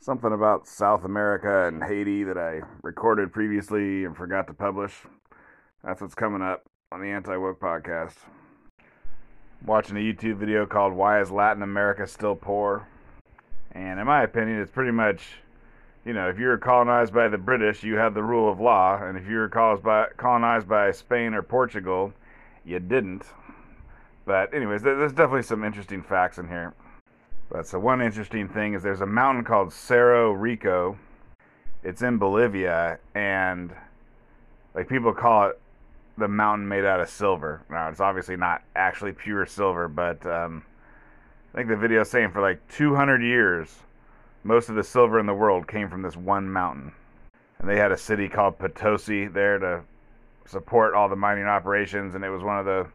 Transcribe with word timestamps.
something 0.00 0.32
about 0.32 0.66
South 0.66 1.04
America 1.04 1.66
and 1.66 1.82
Haiti 1.82 2.24
that 2.24 2.38
I 2.38 2.60
recorded 2.82 3.32
previously 3.32 4.04
and 4.04 4.16
forgot 4.16 4.46
to 4.46 4.54
publish. 4.54 4.94
That's 5.84 6.00
what's 6.00 6.14
coming 6.14 6.42
up 6.42 6.64
on 6.92 7.00
the 7.00 7.08
Anti 7.08 7.36
Woke 7.36 7.60
podcast. 7.60 8.14
watching 9.64 9.96
a 9.96 10.00
YouTube 10.00 10.36
video 10.36 10.66
called 10.66 10.92
Why 10.92 11.20
is 11.20 11.30
Latin 11.30 11.62
America 11.62 12.06
Still 12.06 12.36
Poor? 12.36 12.86
And 13.72 13.98
in 13.98 14.06
my 14.06 14.22
opinion, 14.22 14.60
it's 14.60 14.70
pretty 14.70 14.92
much, 14.92 15.22
you 16.04 16.12
know, 16.12 16.28
if 16.28 16.38
you 16.38 16.46
were 16.46 16.58
colonized 16.58 17.12
by 17.12 17.28
the 17.28 17.38
British, 17.38 17.82
you 17.82 17.96
had 17.96 18.14
the 18.14 18.22
rule 18.22 18.50
of 18.50 18.60
law. 18.60 19.02
And 19.02 19.18
if 19.18 19.28
you 19.28 19.36
were 19.36 19.78
by, 19.82 20.06
colonized 20.16 20.68
by 20.68 20.92
Spain 20.92 21.34
or 21.34 21.42
Portugal, 21.42 22.12
you 22.64 22.78
didn't. 22.78 23.24
But, 24.24 24.54
anyways, 24.54 24.82
there's 24.82 25.12
definitely 25.12 25.42
some 25.42 25.64
interesting 25.64 26.02
facts 26.02 26.38
in 26.38 26.48
here. 26.48 26.74
But 27.50 27.66
so 27.66 27.78
one 27.78 28.02
interesting 28.02 28.48
thing 28.48 28.74
is 28.74 28.82
there's 28.82 29.00
a 29.00 29.06
mountain 29.06 29.44
called 29.44 29.72
Cerro 29.72 30.32
Rico. 30.32 30.98
It's 31.82 32.02
in 32.02 32.18
Bolivia, 32.18 32.98
and 33.14 33.72
like 34.74 34.88
people 34.88 35.12
call 35.14 35.50
it 35.50 35.60
the 36.18 36.28
mountain 36.28 36.68
made 36.68 36.84
out 36.84 37.00
of 37.00 37.08
silver. 37.08 37.62
Now 37.70 37.88
it's 37.88 38.00
obviously 38.00 38.36
not 38.36 38.62
actually 38.76 39.12
pure 39.12 39.46
silver, 39.46 39.88
but 39.88 40.24
um, 40.26 40.62
I 41.54 41.56
think 41.56 41.68
the 41.68 41.76
video 41.76 42.02
is 42.02 42.10
saying 42.10 42.32
for 42.32 42.42
like 42.42 42.60
200 42.68 43.22
years, 43.22 43.74
most 44.44 44.68
of 44.68 44.74
the 44.74 44.84
silver 44.84 45.18
in 45.18 45.26
the 45.26 45.34
world 45.34 45.66
came 45.66 45.88
from 45.88 46.02
this 46.02 46.16
one 46.16 46.50
mountain. 46.50 46.92
And 47.58 47.68
they 47.68 47.76
had 47.76 47.92
a 47.92 47.96
city 47.96 48.28
called 48.28 48.58
Potosi 48.58 49.26
there 49.26 49.58
to 49.58 49.82
support 50.46 50.94
all 50.94 51.08
the 51.08 51.16
mining 51.16 51.44
operations, 51.44 52.14
and 52.14 52.24
it 52.24 52.30
was 52.30 52.42
one 52.42 52.58
of 52.58 52.66
the 52.66 52.86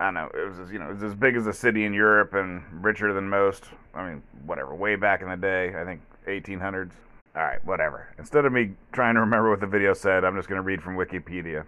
I 0.00 0.04
don't 0.04 0.14
know. 0.14 0.30
It 0.34 0.58
was 0.58 0.70
you 0.70 0.78
know 0.78 0.90
it 0.90 0.94
was 0.94 1.02
as 1.02 1.14
big 1.14 1.36
as 1.36 1.46
a 1.46 1.52
city 1.52 1.84
in 1.84 1.92
Europe 1.92 2.34
and 2.34 2.62
richer 2.84 3.12
than 3.12 3.28
most. 3.28 3.64
I 3.94 4.08
mean, 4.08 4.22
whatever. 4.46 4.74
Way 4.74 4.96
back 4.96 5.22
in 5.22 5.28
the 5.28 5.36
day, 5.36 5.74
I 5.76 5.84
think 5.84 6.00
1800s. 6.26 6.92
All 7.34 7.42
right, 7.42 7.64
whatever. 7.64 8.08
Instead 8.18 8.44
of 8.44 8.52
me 8.52 8.72
trying 8.92 9.14
to 9.14 9.20
remember 9.20 9.50
what 9.50 9.60
the 9.60 9.66
video 9.66 9.94
said, 9.94 10.24
I'm 10.24 10.36
just 10.36 10.48
going 10.48 10.58
to 10.58 10.62
read 10.62 10.82
from 10.82 10.96
Wikipedia. 10.96 11.64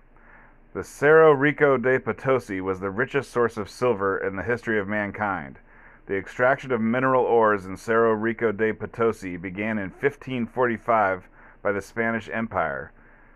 The 0.73 0.85
Cerro 0.85 1.33
Rico 1.33 1.77
de 1.77 1.99
Potosi 1.99 2.61
was 2.61 2.79
the 2.79 2.91
richest 2.91 3.31
source 3.31 3.57
of 3.57 3.69
silver 3.69 4.19
in 4.19 4.37
the 4.37 4.43
history 4.43 4.79
of 4.79 4.87
mankind. 4.87 5.59
The 6.07 6.17
extraction 6.17 6.73
of 6.73 6.81
mineral 6.81 7.25
ores 7.25 7.67
in 7.67 7.77
Cerro 7.77 8.13
Rico 8.13 8.53
de 8.53 8.73
Potosi 8.73 9.37
began 9.37 9.79
in 9.79 9.91
1545 9.91 11.29
by 11.63 11.73
the 11.73 11.81
Spanish 11.81 12.29
Empire. 12.33 12.93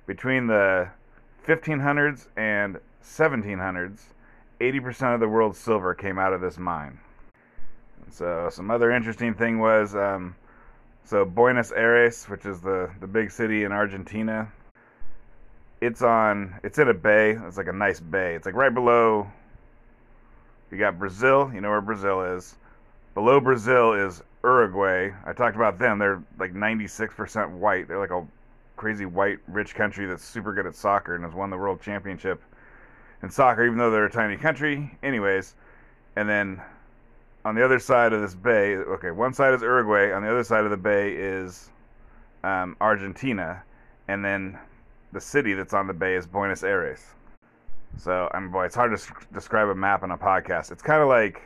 Between 0.07 0.47
the 0.47 0.89
1500s 1.47 2.29
and 2.37 2.79
1700s, 3.03 4.01
80% 4.73 5.15
of 5.15 5.21
the 5.21 5.29
world's 5.29 5.59
silver 5.59 5.95
came 5.95 6.19
out 6.19 6.33
of 6.33 6.41
this 6.41 6.59
mine. 6.59 6.99
So 8.11 8.49
some 8.51 8.71
other 8.71 8.91
interesting 8.91 9.35
thing 9.35 9.59
was, 9.59 9.95
um, 9.95 10.35
so 11.05 11.25
Buenos 11.25 11.71
Aires, 11.73 12.25
which 12.27 12.47
is 12.47 12.61
the, 12.61 12.91
the 13.01 13.07
big 13.07 13.31
city 13.31 13.65
in 13.65 13.73
Argentina, 13.73 14.51
it's 15.81 16.01
on, 16.01 16.59
it's 16.63 16.79
in 16.79 16.89
a 16.89 16.95
bay. 16.95 17.33
It's 17.33 17.59
like 17.59 17.67
a 17.67 17.73
nice 17.73 18.01
bay. 18.01 18.35
It's 18.35 18.47
like 18.47 18.55
right 18.55 18.73
below, 18.73 19.31
you 20.71 20.79
got 20.79 20.99
Brazil, 20.99 21.51
you 21.53 21.61
know 21.61 21.71
where 21.71 21.83
Brazil 21.83 22.23
is. 22.23 22.57
Below 23.13 23.41
Brazil 23.41 23.93
is 23.93 24.23
Uruguay. 24.43 25.11
I 25.27 25.33
talked 25.35 25.57
about 25.57 25.79
them. 25.79 25.99
They're 25.99 26.23
like 26.39 26.55
96% 26.55 27.51
white. 27.51 27.87
They're 27.87 27.99
like 27.99 28.11
a 28.11 28.27
crazy 28.77 29.05
white 29.05 29.39
rich 29.47 29.75
country 29.75 30.07
that's 30.07 30.25
super 30.25 30.55
good 30.55 30.67
at 30.67 30.75
soccer 30.75 31.15
and 31.15 31.25
has 31.25 31.35
won 31.35 31.51
the 31.51 31.57
world 31.57 31.83
championship 31.83 32.43
in 33.25 33.31
soccer, 33.31 33.65
even 33.65 33.79
though 33.79 33.91
they're 33.91 34.05
a 34.05 34.11
tiny 34.11 34.37
country. 34.37 34.97
Anyways, 35.03 35.55
and 36.15 36.29
then 36.29 36.61
on 37.45 37.55
the 37.55 37.65
other 37.65 37.79
side 37.79 38.13
of 38.13 38.21
this 38.21 38.35
bay, 38.35 38.77
okay, 38.77 39.11
one 39.11 39.33
side 39.33 39.55
is 39.55 39.63
Uruguay, 39.63 40.13
on 40.13 40.23
the 40.23 40.31
other 40.31 40.45
side 40.45 40.65
of 40.65 40.71
the 40.71 40.77
bay 40.77 41.13
is 41.13 41.71
um, 42.45 42.77
Argentina, 42.81 43.63
and 44.09 44.25
then 44.25 44.59
the 45.13 45.21
city 45.21 45.55
that's 45.55 45.75
on 45.75 45.87
the 45.87 45.93
bay 45.93 46.15
is 46.15 46.27
Buenos 46.27 46.63
Aires. 46.63 47.03
So, 47.97 48.29
I 48.33 48.41
mean, 48.41 48.51
boy, 48.51 48.67
it's 48.67 48.75
hard 48.75 48.97
to 48.97 49.15
describe 49.33 49.69
a 49.69 49.75
map 49.75 50.03
on 50.03 50.11
a 50.11 50.19
podcast. 50.19 50.71
It's 50.71 50.83
kind 50.83 51.01
of 51.01 51.09
like, 51.09 51.43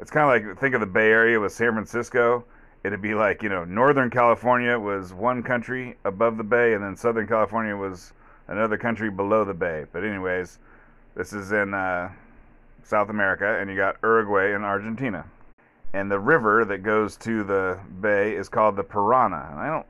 it's 0.00 0.10
kind 0.10 0.24
of 0.24 0.48
like 0.48 0.58
think 0.58 0.74
of 0.74 0.80
the 0.80 0.86
Bay 0.86 1.10
Area 1.10 1.38
with 1.38 1.52
San 1.52 1.72
Francisco. 1.72 2.44
It'd 2.82 3.02
be 3.02 3.14
like 3.14 3.42
you 3.42 3.48
know, 3.48 3.64
Northern 3.64 4.10
California 4.10 4.78
was 4.78 5.12
one 5.12 5.42
country 5.42 5.96
above 6.04 6.36
the 6.36 6.44
bay, 6.44 6.74
and 6.74 6.82
then 6.82 6.96
Southern 6.96 7.26
California 7.26 7.76
was 7.76 8.12
another 8.48 8.76
country 8.76 9.10
below 9.10 9.44
the 9.44 9.54
bay. 9.54 9.84
But 9.92 10.04
anyways, 10.04 10.58
this 11.16 11.32
is 11.32 11.50
in 11.50 11.72
uh, 11.72 12.10
South 12.84 13.08
America, 13.08 13.58
and 13.58 13.70
you 13.70 13.76
got 13.76 13.96
Uruguay 14.02 14.52
and 14.52 14.64
Argentina. 14.64 15.24
And 15.94 16.10
the 16.10 16.18
river 16.18 16.64
that 16.66 16.82
goes 16.82 17.16
to 17.18 17.42
the 17.42 17.80
bay 18.00 18.36
is 18.36 18.50
called 18.50 18.76
the 18.76 18.84
Parana. 18.84 19.48
And 19.50 19.58
I 19.58 19.68
don't, 19.68 19.86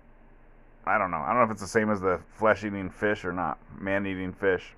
I 0.86 0.98
don't 0.98 1.10
know. 1.10 1.18
I 1.18 1.28
don't 1.28 1.38
know 1.38 1.44
if 1.44 1.50
it's 1.50 1.60
the 1.60 1.66
same 1.66 1.90
as 1.90 2.00
the 2.00 2.20
flesh-eating 2.38 2.90
fish 2.90 3.24
or 3.24 3.32
not, 3.32 3.58
man-eating 3.80 4.32
fish. 4.32 4.72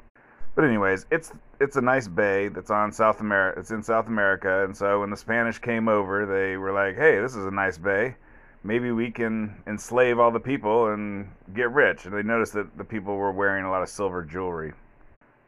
But 0.55 0.65
anyways, 0.65 1.07
it's 1.11 1.33
it's 1.61 1.77
a 1.77 1.81
nice 1.81 2.09
bay 2.09 2.49
that's 2.49 2.71
on 2.71 2.91
South 2.91 3.21
America. 3.21 3.61
It's 3.61 3.71
in 3.71 3.83
South 3.83 4.09
America, 4.09 4.65
and 4.65 4.77
so 4.77 5.01
when 5.01 5.11
the 5.11 5.17
Spanish 5.17 5.59
came 5.59 5.87
over, 5.87 6.27
they 6.27 6.57
were 6.57 6.73
like, 6.73 6.97
"Hey, 6.97 7.21
this 7.21 7.37
is 7.37 7.45
a 7.45 7.51
nice 7.51 7.79
bay. 7.79 8.17
Maybe 8.65 8.91
we 8.91 9.11
can 9.11 9.55
enslave 9.67 10.19
all 10.19 10.33
the 10.33 10.41
people 10.41 10.89
and 10.89 11.31
get 11.55 11.71
rich." 11.71 12.07
And 12.07 12.15
they 12.15 12.23
noticed 12.23 12.55
that 12.55 12.77
the 12.77 12.85
people 12.85 13.17
were 13.17 13.31
wearing 13.31 13.67
a 13.67 13.71
lot 13.71 13.83
of 13.83 13.89
silver 13.89 14.25
jewelry. 14.25 14.73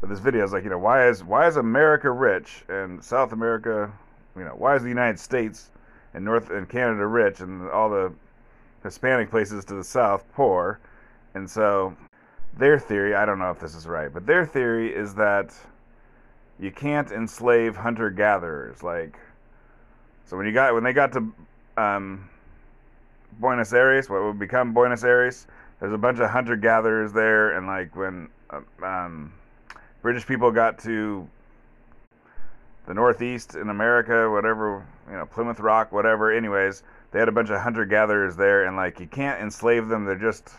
But 0.00 0.08
this 0.08 0.18
video 0.18 0.44
is 0.44 0.52
like, 0.52 0.64
you 0.64 0.70
know, 0.70 0.78
why 0.78 1.08
is 1.08 1.22
why 1.22 1.46
is 1.46 1.56
America 1.56 2.10
rich 2.10 2.64
and 2.68 3.04
South 3.04 3.32
America, 3.32 3.92
you 4.34 4.44
know, 4.44 4.54
why 4.56 4.74
is 4.76 4.82
the 4.82 4.88
United 4.88 5.18
States 5.18 5.70
and 6.14 6.24
North 6.24 6.50
and 6.50 6.68
Canada 6.68 7.06
rich 7.06 7.40
and 7.40 7.68
all 7.70 7.90
the 7.90 8.12
Hispanic 8.82 9.30
places 9.30 9.64
to 9.66 9.74
the 9.74 9.84
south 9.84 10.24
poor? 10.32 10.80
And 11.34 11.48
so 11.48 11.94
their 12.56 12.78
theory, 12.78 13.14
I 13.14 13.26
don't 13.26 13.38
know 13.38 13.50
if 13.50 13.60
this 13.60 13.74
is 13.74 13.86
right, 13.86 14.12
but 14.12 14.26
their 14.26 14.46
theory 14.46 14.94
is 14.94 15.14
that 15.16 15.54
you 16.58 16.70
can't 16.70 17.10
enslave 17.10 17.76
hunter 17.76 18.08
gatherers. 18.08 18.82
Like, 18.82 19.18
so 20.24 20.36
when 20.36 20.46
you 20.46 20.52
got 20.52 20.72
when 20.72 20.82
they 20.82 20.94
got 20.94 21.12
to 21.12 21.30
um, 21.76 22.28
Buenos 23.38 23.74
Aires, 23.74 24.08
what 24.08 24.22
would 24.22 24.38
become 24.38 24.72
Buenos 24.72 25.04
Aires, 25.04 25.46
there's 25.78 25.92
a 25.92 25.98
bunch 25.98 26.20
of 26.20 26.30
hunter 26.30 26.56
gatherers 26.56 27.12
there, 27.12 27.56
and 27.56 27.66
like 27.66 27.94
when 27.94 28.28
uh, 28.48 28.60
um, 28.82 29.32
British 30.02 30.26
people 30.26 30.50
got 30.50 30.78
to 30.80 31.28
the 32.86 32.94
Northeast 32.94 33.54
in 33.54 33.68
America, 33.68 34.30
whatever, 34.30 34.86
you 35.08 35.16
know, 35.16 35.26
Plymouth 35.26 35.60
Rock, 35.60 35.92
whatever. 35.92 36.32
Anyways, 36.32 36.82
they 37.12 37.18
had 37.18 37.28
a 37.28 37.32
bunch 37.32 37.50
of 37.50 37.60
hunter 37.60 37.84
gatherers 37.84 38.36
there, 38.36 38.64
and 38.64 38.76
like 38.76 38.98
you 38.98 39.06
can't 39.06 39.40
enslave 39.40 39.88
them. 39.88 40.04
They're 40.04 40.16
just, 40.16 40.50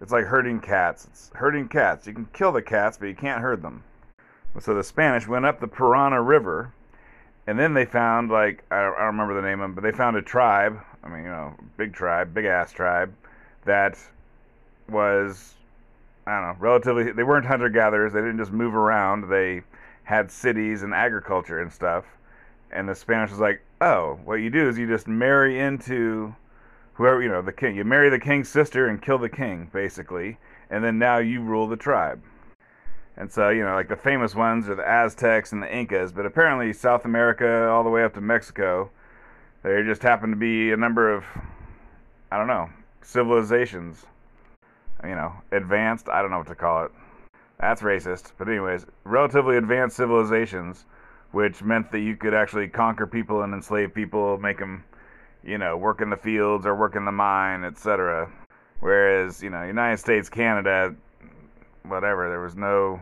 it's 0.00 0.12
like 0.12 0.24
herding 0.24 0.60
cats. 0.60 1.06
It's 1.10 1.30
herding 1.34 1.68
cats. 1.68 2.06
You 2.06 2.14
can 2.14 2.26
kill 2.32 2.52
the 2.52 2.62
cats, 2.62 2.96
but 2.98 3.06
you 3.06 3.14
can't 3.14 3.40
herd 3.40 3.62
them. 3.62 3.82
So 4.60 4.74
the 4.74 4.84
Spanish 4.84 5.26
went 5.26 5.44
up 5.44 5.60
the 5.60 5.68
Parana 5.68 6.20
River, 6.22 6.72
and 7.46 7.58
then 7.58 7.74
they 7.74 7.84
found 7.84 8.30
like 8.30 8.64
I 8.70 8.82
don't, 8.82 8.94
I 8.94 8.98
don't 8.98 9.06
remember 9.18 9.34
the 9.34 9.46
name 9.46 9.60
of 9.60 9.64
them, 9.64 9.74
but 9.74 9.82
they 9.82 9.92
found 9.92 10.16
a 10.16 10.22
tribe. 10.22 10.78
I 11.02 11.08
mean, 11.08 11.24
you 11.24 11.30
know, 11.30 11.54
big 11.76 11.92
tribe, 11.92 12.32
big 12.32 12.44
ass 12.44 12.70
tribe 12.70 13.12
that 13.64 13.98
was 14.88 15.54
I 16.26 16.40
don't 16.40 16.42
know, 16.42 16.56
relatively, 16.60 17.10
they 17.10 17.24
weren't 17.24 17.46
hunter 17.46 17.68
gatherers. 17.68 18.12
They 18.12 18.20
didn't 18.20 18.38
just 18.38 18.52
move 18.52 18.74
around. 18.74 19.28
They 19.28 19.62
had 20.04 20.30
cities 20.30 20.82
and 20.82 20.94
agriculture 20.94 21.60
and 21.60 21.72
stuff. 21.72 22.04
And 22.70 22.88
the 22.88 22.94
Spanish 22.94 23.30
was 23.30 23.40
like, 23.40 23.62
oh, 23.80 24.18
what 24.24 24.36
you 24.36 24.48
do 24.48 24.68
is 24.68 24.78
you 24.78 24.86
just 24.86 25.08
marry 25.08 25.58
into 25.58 26.34
whoever, 26.94 27.22
you 27.22 27.28
know, 27.28 27.42
the 27.42 27.52
king. 27.52 27.76
You 27.76 27.84
marry 27.84 28.08
the 28.08 28.20
king's 28.20 28.48
sister 28.48 28.88
and 28.88 29.02
kill 29.02 29.18
the 29.18 29.28
king, 29.28 29.68
basically. 29.72 30.38
And 30.70 30.82
then 30.82 30.98
now 30.98 31.18
you 31.18 31.40
rule 31.40 31.66
the 31.66 31.76
tribe. 31.76 32.22
And 33.16 33.30
so, 33.30 33.50
you 33.50 33.62
know, 33.62 33.74
like 33.74 33.88
the 33.88 33.96
famous 33.96 34.34
ones 34.34 34.68
are 34.68 34.74
the 34.74 34.88
Aztecs 34.88 35.52
and 35.52 35.62
the 35.62 35.76
Incas, 35.76 36.12
but 36.12 36.24
apparently 36.24 36.72
South 36.72 37.04
America 37.04 37.68
all 37.68 37.84
the 37.84 37.90
way 37.90 38.04
up 38.04 38.14
to 38.14 38.20
Mexico, 38.20 38.90
there 39.62 39.84
just 39.84 40.02
happened 40.02 40.32
to 40.32 40.38
be 40.38 40.72
a 40.72 40.76
number 40.76 41.12
of, 41.12 41.24
I 42.30 42.38
don't 42.38 42.46
know, 42.46 42.70
civilizations 43.02 44.06
you 45.04 45.14
know, 45.14 45.32
advanced, 45.50 46.08
I 46.08 46.22
don't 46.22 46.30
know 46.30 46.38
what 46.38 46.48
to 46.48 46.54
call 46.54 46.84
it. 46.84 46.92
That's 47.58 47.82
racist. 47.82 48.32
But, 48.38 48.48
anyways, 48.48 48.86
relatively 49.04 49.56
advanced 49.56 49.96
civilizations, 49.96 50.84
which 51.32 51.62
meant 51.62 51.90
that 51.92 52.00
you 52.00 52.16
could 52.16 52.34
actually 52.34 52.68
conquer 52.68 53.06
people 53.06 53.42
and 53.42 53.54
enslave 53.54 53.94
people, 53.94 54.38
make 54.38 54.58
them, 54.58 54.84
you 55.44 55.58
know, 55.58 55.76
work 55.76 56.00
in 56.00 56.10
the 56.10 56.16
fields 56.16 56.66
or 56.66 56.74
work 56.74 56.96
in 56.96 57.04
the 57.04 57.12
mine, 57.12 57.64
etc. 57.64 58.30
Whereas, 58.80 59.42
you 59.42 59.50
know, 59.50 59.62
United 59.62 59.98
States, 59.98 60.28
Canada, 60.28 60.94
whatever, 61.84 62.28
there 62.28 62.40
was 62.40 62.56
no. 62.56 63.00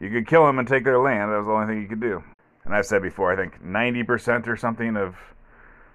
You 0.00 0.10
could 0.10 0.26
kill 0.26 0.46
them 0.46 0.58
and 0.58 0.68
take 0.68 0.84
their 0.84 1.00
land. 1.00 1.32
That 1.32 1.38
was 1.38 1.46
the 1.46 1.52
only 1.52 1.66
thing 1.66 1.82
you 1.82 1.88
could 1.88 2.00
do. 2.00 2.22
And 2.64 2.74
I've 2.74 2.86
said 2.86 3.02
before, 3.02 3.32
I 3.32 3.36
think 3.36 3.62
90% 3.64 4.46
or 4.46 4.56
something 4.56 4.96
of 4.96 5.16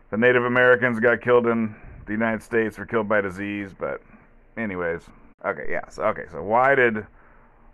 the 0.09 0.17
Native 0.17 0.43
Americans 0.43 0.99
got 0.99 1.21
killed 1.21 1.47
in 1.47 1.75
the 2.05 2.11
United 2.11 2.43
States 2.43 2.77
were 2.77 2.85
killed 2.85 3.07
by 3.07 3.21
disease, 3.21 3.71
but 3.77 4.01
anyways, 4.57 5.01
okay, 5.45 5.67
yeah. 5.69 5.87
So 5.89 6.03
okay, 6.05 6.25
so 6.31 6.41
why 6.41 6.75
did 6.75 7.05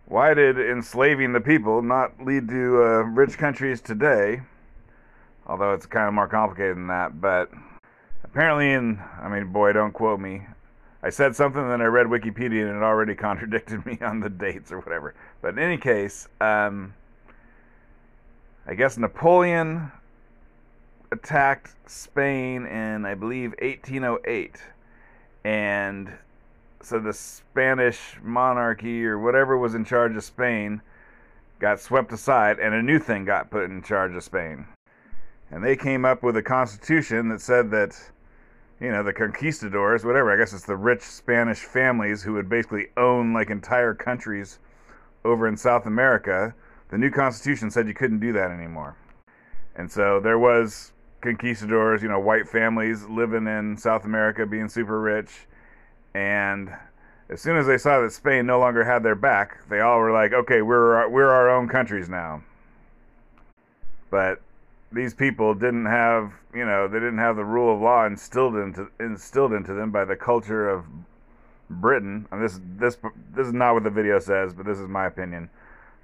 why 0.06 0.34
did 0.34 0.60
enslaving 0.60 1.34
the 1.34 1.42
people 1.42 1.82
not 1.82 2.24
lead 2.24 2.48
to 2.50 2.84
uh, 2.84 3.04
rich 3.04 3.38
countries 3.38 3.82
today? 3.82 4.42
Although 5.48 5.74
it's 5.74 5.86
kind 5.86 6.08
of 6.08 6.14
more 6.14 6.28
complicated 6.28 6.78
than 6.78 6.88
that, 6.88 7.20
but 7.20 7.52
apparently, 8.24 8.72
in 8.74 9.00
I 9.22 9.30
mean, 9.30 9.52
boy, 9.52 9.74
don't 9.74 9.94
quote 9.94 10.20
me. 10.20 10.42
I 11.02 11.10
said 11.10 11.36
something, 11.36 11.68
then 11.70 11.82
I 11.82 11.86
read 11.86 12.08
Wikipedia, 12.08 12.68
and 12.68 12.78
it 12.78 12.84
already 12.84 13.16
contradicted 13.30 13.86
me 13.86 13.98
on 14.02 14.20
the 14.20 14.30
dates 14.30 14.72
or 14.72 14.80
whatever. 14.80 15.16
But 15.42 15.54
in 15.54 15.60
any 15.60 15.78
case, 15.78 16.28
um, 16.42 16.94
I 18.68 18.76
guess 18.76 18.98
Napoleon 18.98 19.92
attacked 21.12 21.76
Spain 21.90 22.66
in, 22.66 23.06
I 23.06 23.16
believe, 23.16 23.56
1808. 23.62 24.58
And 25.44 26.12
so 26.82 27.00
the 27.00 27.14
Spanish 27.14 28.18
monarchy 28.22 29.06
or 29.06 29.20
whatever 29.20 29.58
was 29.58 29.76
in 29.76 29.86
charge 29.86 30.16
of 30.16 30.24
Spain 30.24 30.82
got 31.60 31.80
swept 31.80 32.12
aside, 32.14 32.58
and 32.60 32.74
a 32.74 32.82
new 32.82 33.00
thing 33.00 33.26
got 33.26 33.52
put 33.52 33.66
in 33.66 33.82
charge 33.82 34.16
of 34.16 34.24
Spain. 34.24 34.66
And 35.52 35.64
they 35.64 35.76
came 35.76 36.06
up 36.06 36.24
with 36.24 36.38
a 36.38 36.44
constitution 36.44 37.28
that 37.30 37.42
said 37.42 37.72
that, 37.72 38.00
you 38.80 38.92
know, 38.92 39.04
the 39.04 39.12
conquistadors, 39.12 40.06
whatever, 40.06 40.32
I 40.32 40.38
guess 40.38 40.54
it's 40.54 40.66
the 40.66 40.78
rich 40.78 41.02
Spanish 41.02 41.60
families 41.60 42.24
who 42.24 42.34
would 42.34 42.48
basically 42.48 42.88
own 42.96 43.34
like 43.34 43.50
entire 43.50 43.94
countries 43.94 44.60
over 45.26 45.48
in 45.48 45.58
South 45.58 45.86
America. 45.86 46.54
The 46.90 46.98
new 46.98 47.12
constitution 47.12 47.72
said 47.72 47.88
you 47.88 47.94
couldn't 47.94 48.20
do 48.20 48.32
that 48.34 48.52
anymore. 48.52 48.96
And 49.76 49.92
so 49.92 50.20
there 50.20 50.40
was 50.40 50.94
conquistadors, 51.22 52.02
you 52.02 52.10
know, 52.10 52.20
white 52.20 52.48
families 52.48 53.06
living 53.06 53.48
in 53.48 53.76
South 53.76 54.06
America 54.06 54.46
being 54.46 54.70
super 54.70 55.02
rich. 55.02 55.48
And 56.14 56.74
as 57.30 57.42
soon 57.42 57.58
as 57.58 57.68
they 57.68 57.78
saw 57.78 58.02
that 58.02 58.12
Spain 58.12 58.46
no 58.46 58.60
longer 58.60 58.84
had 58.84 59.04
their 59.04 59.16
back, 59.16 59.68
they 59.70 59.80
all 59.80 60.00
were 60.00 60.12
like, 60.12 60.34
okay, 60.34 60.62
we're, 60.62 61.08
we're 61.08 61.30
our 61.30 61.50
own 61.50 61.68
countries 61.68 62.10
now. 62.10 62.44
But 64.10 64.42
these 64.92 65.14
people 65.14 65.54
didn't 65.54 65.86
have, 65.86 66.34
you 66.54 66.66
know, 66.66 66.88
they 66.88 67.00
didn't 67.00 67.20
have 67.20 67.36
the 67.36 67.46
rule 67.46 67.74
of 67.74 67.82
law 67.82 68.06
instilled 68.06 68.56
into 68.56 68.90
instilled 69.00 69.54
into 69.54 69.74
them 69.74 69.92
by 69.92 70.04
the 70.06 70.16
culture 70.16 70.68
of 70.68 70.86
Britain. 71.70 72.28
And 72.32 72.44
this 72.44 72.60
this 72.78 72.98
this 73.36 73.48
is 73.48 73.54
not 73.54 73.76
what 73.76 73.84
the 73.84 73.92
video 73.92 74.20
says, 74.20 74.54
but 74.54 74.66
this 74.66 74.80
is 74.80 74.88
my 74.88 75.06
opinion. 75.06 75.50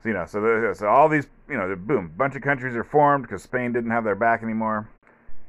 So 0.03 0.09
you 0.09 0.13
know, 0.13 0.25
so 0.27 0.73
so 0.73 0.87
all 0.87 1.09
these, 1.09 1.27
you 1.49 1.57
know, 1.57 1.75
boom, 1.75 2.13
bunch 2.15 2.35
of 2.35 2.43
countries 2.43 2.75
are 2.75 2.83
formed 2.83 3.23
because 3.23 3.41
Spain 3.41 3.73
didn't 3.73 3.91
have 3.91 4.03
their 4.03 4.15
back 4.15 4.43
anymore. 4.43 4.87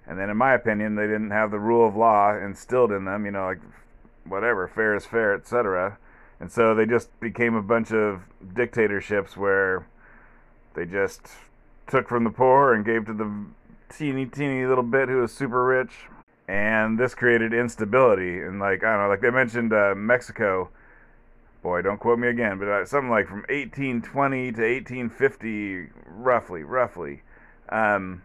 And 0.06 0.18
then, 0.18 0.30
in 0.30 0.36
my 0.36 0.54
opinion, 0.54 0.94
they 0.94 1.06
didn't 1.06 1.32
have 1.32 1.50
the 1.50 1.58
rule 1.58 1.86
of 1.86 1.96
law 1.96 2.34
instilled 2.36 2.92
in 2.92 3.04
them, 3.04 3.26
you 3.26 3.32
know, 3.32 3.44
like 3.44 3.58
whatever, 4.28 4.68
fair 4.68 4.94
is 4.94 5.06
fair, 5.06 5.34
etc. 5.34 5.98
And 6.40 6.50
so 6.50 6.74
they 6.74 6.86
just 6.86 7.18
became 7.20 7.54
a 7.54 7.62
bunch 7.62 7.92
of 7.92 8.22
dictatorships 8.54 9.36
where 9.36 9.86
they 10.74 10.84
just 10.84 11.28
took 11.86 12.08
from 12.08 12.24
the 12.24 12.30
poor 12.30 12.74
and 12.74 12.84
gave 12.84 13.06
to 13.06 13.14
the 13.14 13.32
teeny, 13.88 14.26
teeny 14.26 14.66
little 14.66 14.84
bit 14.84 15.08
who 15.08 15.20
was 15.20 15.32
super 15.32 15.64
rich. 15.64 15.92
And 16.48 16.98
this 16.98 17.14
created 17.14 17.52
instability. 17.52 18.40
And, 18.40 18.60
like, 18.60 18.84
I 18.84 18.92
don't 18.92 19.02
know, 19.02 19.08
like 19.08 19.20
they 19.20 19.30
mentioned 19.30 19.72
uh, 19.72 19.94
Mexico. 19.96 20.68
Boy, 21.62 21.82
don't 21.82 21.98
quote 21.98 22.20
me 22.20 22.28
again, 22.28 22.58
but 22.60 22.68
uh, 22.68 22.84
something 22.84 23.10
like 23.10 23.26
from 23.26 23.40
1820 23.48 24.52
to 24.52 24.60
1850, 24.60 25.88
roughly, 26.06 26.62
roughly. 26.62 27.22
Um, 27.70 28.22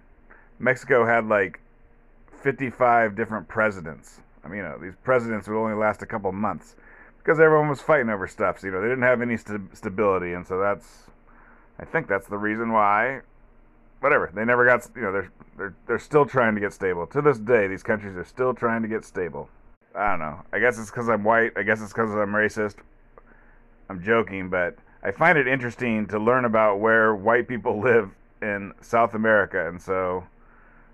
Mexico 0.60 1.08
had 1.08 1.28
like 1.28 1.60
55 2.44 3.16
different 3.16 3.48
presidents. 3.48 4.20
I 4.44 4.48
mean, 4.48 4.58
you 4.58 4.64
know, 4.64 4.78
these 4.78 4.96
presidents 5.04 5.48
would 5.48 5.58
only 5.58 5.76
last 5.76 6.02
a 6.02 6.06
couple 6.06 6.32
months 6.32 6.76
because 7.18 7.40
everyone 7.40 7.70
was 7.70 7.82
fighting 7.82 8.10
over 8.10 8.28
stuff. 8.28 8.60
So, 8.60 8.68
you 8.68 8.74
know, 8.74 8.82
they 8.82 8.88
didn't 8.88 9.04
have 9.04 9.22
any 9.22 9.38
st- 9.38 9.76
stability, 9.76 10.34
and 10.34 10.46
so 10.46 10.60
that's, 10.60 11.08
I 11.80 11.86
think 11.86 12.08
that's 12.08 12.28
the 12.28 12.38
reason 12.38 12.72
why. 12.72 13.22
Whatever, 14.00 14.32
they 14.34 14.44
never 14.46 14.66
got. 14.66 14.88
You 14.96 15.04
know, 15.04 15.12
they're 15.12 15.32
they're 15.58 15.76
they're 15.86 16.00
still 16.00 16.26
trying 16.26 16.56
to 16.56 16.62
get 16.62 16.74
stable 16.74 17.06
to 17.06 17.22
this 17.22 17.38
day. 17.38 17.68
These 17.68 17.84
countries 17.84 18.16
are 18.18 18.26
still 18.26 18.54
trying 18.54 18.82
to 18.82 18.88
get 18.88 19.06
stable. 19.06 19.48
I 19.94 20.10
don't 20.10 20.20
know. 20.20 20.42
I 20.52 20.58
guess 20.58 20.80
it's 20.80 20.90
because 20.90 21.08
I'm 21.08 21.24
white. 21.24 21.52
I 21.56 21.62
guess 21.62 21.82
it's 21.82 21.94
because 21.94 22.10
I'm 22.10 22.32
racist. 22.32 22.78
I'm 23.90 24.02
joking, 24.02 24.50
but 24.50 24.76
I 25.04 25.12
find 25.12 25.38
it 25.38 25.48
interesting 25.48 26.08
to 26.08 26.18
learn 26.18 26.46
about 26.46 26.80
where 26.80 27.14
white 27.14 27.48
people 27.48 27.80
live 27.84 28.10
in 28.42 28.74
South 28.82 29.14
America, 29.14 29.68
and 29.68 29.80
so 29.80 30.24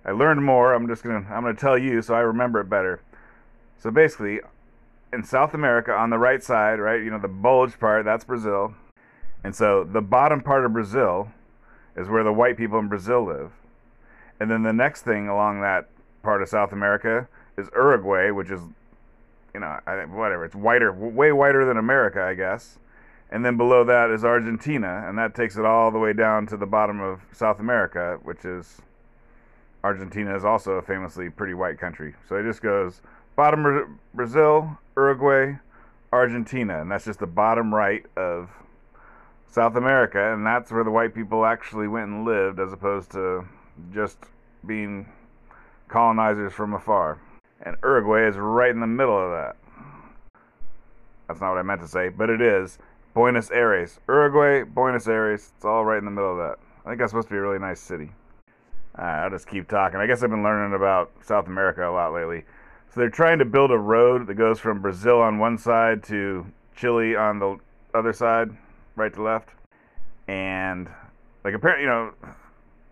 I 0.04 0.12
learned 0.12 0.44
more. 0.44 0.74
I'm 0.74 0.88
just 0.88 1.04
gonna 1.04 1.26
I'm 1.30 1.44
gonna 1.44 1.54
tell 1.54 1.78
you 1.78 2.02
so 2.02 2.14
I 2.14 2.20
remember 2.20 2.60
it 2.60 2.70
better. 2.70 3.02
So 3.80 3.92
basically, 3.92 4.40
in 5.14 5.24
South 5.24 5.54
America, 5.54 5.92
on 5.92 6.10
the 6.10 6.18
right 6.18 6.44
side, 6.44 6.80
right, 6.80 7.02
you 7.02 7.10
know, 7.10 7.20
the 7.20 7.28
bulge 7.28 7.80
part, 7.80 8.06
that's 8.06 8.26
Brazil. 8.26 8.74
And 9.44 9.56
so 9.56 9.84
the 9.84 10.02
bottom 10.02 10.42
part 10.42 10.66
of 10.66 10.74
Brazil 10.74 11.32
is 11.96 12.08
where 12.10 12.24
the 12.24 12.34
white 12.34 12.58
people 12.58 12.80
in 12.80 12.88
Brazil 12.88 13.24
live. 13.26 13.52
And 14.40 14.52
then 14.52 14.64
the 14.64 14.74
next 14.74 15.04
thing 15.04 15.28
along 15.28 15.62
that 15.62 15.90
part 16.22 16.42
of 16.42 16.50
South 16.50 16.72
America 16.72 17.28
is 17.58 17.70
Uruguay, 17.74 18.32
which 18.32 18.52
is, 18.52 18.62
you 19.54 19.60
know, 19.60 19.80
whatever, 20.10 20.46
it's 20.46 20.56
whiter, 20.56 20.92
way 20.92 21.32
whiter 21.32 21.66
than 21.66 21.78
America, 21.78 22.22
I 22.22 22.34
guess. 22.34 22.78
And 23.30 23.44
then 23.44 23.58
below 23.58 23.84
that 23.84 24.10
is 24.10 24.24
Argentina, 24.24 25.06
and 25.08 25.18
that 25.18 25.36
takes 25.36 25.58
it 25.58 25.66
all 25.66 25.92
the 25.92 26.00
way 26.00 26.14
down 26.14 26.46
to 26.48 26.58
the 26.58 26.66
bottom 26.66 27.02
of 27.02 27.22
South 27.34 27.60
America, 27.60 28.20
which 28.24 28.46
is 28.46 28.82
Argentina 29.84 30.36
is 30.36 30.46
also 30.46 30.74
a 30.74 30.82
famously 30.82 31.30
pretty 31.30 31.54
white 31.54 31.80
country. 31.80 32.16
So 32.30 32.36
it 32.36 32.44
just 32.44 32.62
goes 32.62 33.02
bottom 33.38 34.00
Brazil, 34.14 34.78
Uruguay, 34.98 35.54
Argentina, 36.12 36.82
and 36.82 36.92
that's 36.92 37.06
just 37.06 37.20
the 37.20 37.28
bottom 37.28 37.74
right 37.74 38.04
of 38.18 38.50
South 39.50 39.78
America, 39.78 40.34
and 40.34 40.46
that's 40.46 40.72
where 40.72 40.84
the 40.84 40.92
white 40.92 41.16
people 41.16 41.46
actually 41.46 41.88
went 41.88 42.10
and 42.10 42.26
lived 42.26 42.60
as 42.60 42.74
opposed 42.74 43.12
to 43.12 43.46
just 43.94 44.18
being 44.66 45.08
colonizers 45.88 46.52
from 46.52 46.74
afar. 46.74 47.20
And 47.62 47.78
Uruguay 47.82 48.28
is 48.28 48.36
right 48.36 48.72
in 48.72 48.82
the 48.82 48.88
middle 48.88 49.18
of 49.18 49.32
that. 49.32 49.56
That's 51.28 51.40
not 51.40 51.52
what 51.52 51.60
I 51.60 51.64
meant 51.64 51.82
to 51.82 51.88
say, 51.88 52.10
but 52.10 52.30
it 52.30 52.42
is. 52.42 52.80
Buenos 53.14 53.52
Aires. 53.52 54.00
Uruguay, 54.08 54.64
Buenos 54.64 55.08
Aires. 55.08 55.52
It's 55.56 55.66
all 55.66 55.86
right 55.86 55.98
in 55.98 56.06
the 56.06 56.12
middle 56.12 56.32
of 56.32 56.38
that. 56.38 56.60
I 56.86 56.90
think 56.90 57.00
that's 57.00 57.12
supposed 57.12 57.28
to 57.30 57.34
be 57.34 57.38
a 57.38 57.42
really 57.42 57.60
nice 57.60 57.80
city. 57.80 58.12
Right, 58.98 59.24
I'll 59.24 59.30
just 59.30 59.48
keep 59.48 59.68
talking. 59.68 60.00
I 60.00 60.08
guess 60.08 60.24
I've 60.24 60.30
been 60.30 60.44
learning 60.44 60.76
about 60.76 61.12
South 61.24 61.48
America 61.48 61.88
a 61.88 61.92
lot 61.92 62.14
lately. 62.14 62.46
So 62.94 63.02
they're 63.02 63.10
trying 63.10 63.40
to 63.40 63.46
build 63.46 63.72
a 63.72 63.78
road 63.78 64.28
that 64.28 64.36
goes 64.36 64.60
from 64.60 64.82
Brazil 64.82 65.22
on 65.22 65.40
one 65.40 65.58
side 65.58 66.04
to 66.06 66.46
Chile 66.76 67.16
on 67.16 67.40
the 67.40 67.58
other 67.94 68.14
side, 68.14 68.50
right 68.96 69.14
to 69.14 69.22
left. 69.22 69.50
And 70.28 70.90
like 71.44 71.54
apparently, 71.54 71.84
you 71.84 71.90
know, 71.90 72.14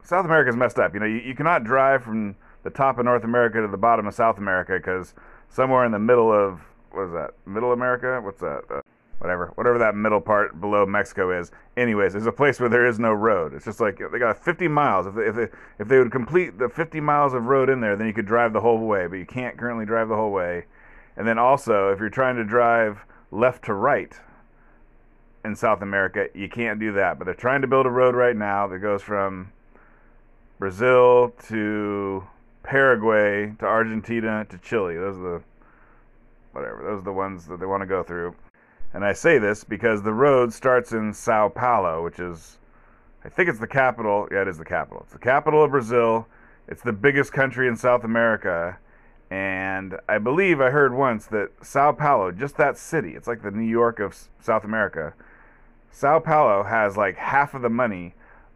South 0.03 0.25
America's 0.25 0.55
messed 0.55 0.79
up. 0.79 0.93
You 0.93 0.99
know, 0.99 1.05
you, 1.05 1.17
you 1.17 1.35
cannot 1.35 1.63
drive 1.63 2.03
from 2.03 2.35
the 2.63 2.69
top 2.69 2.97
of 2.99 3.05
North 3.05 3.23
America 3.23 3.61
to 3.61 3.67
the 3.67 3.77
bottom 3.77 4.07
of 4.07 4.13
South 4.13 4.37
America 4.37 4.73
because 4.77 5.13
somewhere 5.49 5.85
in 5.85 5.91
the 5.91 5.99
middle 5.99 6.31
of 6.31 6.61
what 6.91 7.03
is 7.07 7.11
that? 7.13 7.31
Middle 7.45 7.73
America? 7.73 8.21
What's 8.23 8.39
that? 8.39 8.63
Uh, 8.69 8.81
whatever, 9.25 9.51
whatever 9.55 9.79
that 9.79 9.95
middle 9.95 10.21
part 10.21 10.61
below 10.61 10.85
Mexico 10.85 11.31
is. 11.31 11.51
Anyways, 11.75 12.13
there's 12.13 12.27
a 12.27 12.31
place 12.31 12.59
where 12.59 12.69
there 12.69 12.85
is 12.85 12.99
no 12.99 13.11
road. 13.11 13.53
It's 13.55 13.65
just 13.65 13.79
like 13.79 13.99
they 14.11 14.19
got 14.19 14.37
50 14.37 14.67
miles. 14.67 15.07
If 15.07 15.15
they, 15.15 15.23
if 15.23 15.35
they, 15.35 15.47
if 15.79 15.87
they 15.87 15.97
would 15.97 16.11
complete 16.11 16.59
the 16.59 16.69
50 16.69 16.99
miles 17.01 17.33
of 17.33 17.45
road 17.45 17.69
in 17.69 17.81
there, 17.81 17.95
then 17.95 18.05
you 18.05 18.13
could 18.13 18.27
drive 18.27 18.53
the 18.53 18.61
whole 18.61 18.77
way. 18.85 19.07
But 19.07 19.15
you 19.15 19.25
can't 19.25 19.57
currently 19.57 19.85
drive 19.85 20.09
the 20.09 20.15
whole 20.15 20.31
way. 20.31 20.65
And 21.17 21.27
then 21.27 21.39
also, 21.39 21.91
if 21.91 21.99
you're 21.99 22.09
trying 22.09 22.35
to 22.35 22.43
drive 22.43 22.99
left 23.31 23.65
to 23.65 23.73
right 23.73 24.13
in 25.43 25.55
South 25.55 25.81
America, 25.81 26.27
you 26.35 26.47
can't 26.47 26.79
do 26.79 26.91
that. 26.93 27.17
But 27.17 27.25
they're 27.25 27.33
trying 27.33 27.61
to 27.61 27.67
build 27.67 27.87
a 27.87 27.91
road 27.91 28.13
right 28.13 28.35
now 28.35 28.67
that 28.67 28.77
goes 28.77 29.01
from 29.01 29.51
Brazil 30.59 31.33
to 31.47 32.27
Paraguay 32.61 33.53
to 33.57 33.65
Argentina 33.65 34.45
to 34.49 34.57
Chile. 34.59 34.95
Those 34.95 35.17
are 35.17 35.39
the 35.39 35.43
whatever. 36.51 36.83
Those 36.83 36.99
are 36.99 37.05
the 37.05 37.11
ones 37.11 37.47
that 37.47 37.59
they 37.59 37.65
want 37.65 37.81
to 37.81 37.87
go 37.87 38.03
through. 38.03 38.35
And 38.95 39.03
I 39.03 39.11
say 39.11 39.39
this 39.39 39.65
because 39.65 40.01
the 40.01 40.13
road 40.13 40.53
starts 40.53 40.93
in 40.93 41.13
Sao 41.13 41.49
Paulo, 41.49 42.01
which 42.01 42.17
is, 42.17 42.59
I 43.25 43.29
think 43.29 43.49
it's 43.49 43.59
the 43.59 43.67
capital. 43.67 44.25
Yeah, 44.31 44.43
it 44.43 44.47
is 44.47 44.57
the 44.57 44.63
capital. 44.63 45.01
It's 45.03 45.11
the 45.11 45.19
capital 45.19 45.61
of 45.61 45.71
Brazil. 45.71 46.25
It's 46.69 46.81
the 46.81 46.93
biggest 46.93 47.33
country 47.33 47.67
in 47.67 47.75
South 47.75 48.05
America. 48.05 48.77
And 49.29 49.99
I 50.07 50.17
believe 50.17 50.61
I 50.61 50.69
heard 50.69 50.93
once 50.93 51.25
that 51.25 51.49
Sao 51.61 51.91
Paulo, 51.91 52.31
just 52.31 52.55
that 52.55 52.77
city, 52.77 53.15
it's 53.15 53.27
like 53.27 53.41
the 53.41 53.51
New 53.51 53.67
York 53.67 53.99
of 53.99 54.15
South 54.39 54.63
America. 54.63 55.13
Sao 55.91 56.19
Paulo 56.19 56.63
has 56.63 56.95
like 56.95 57.17
half 57.17 57.53
of 57.53 57.63
the 57.63 57.69
money 57.69 58.13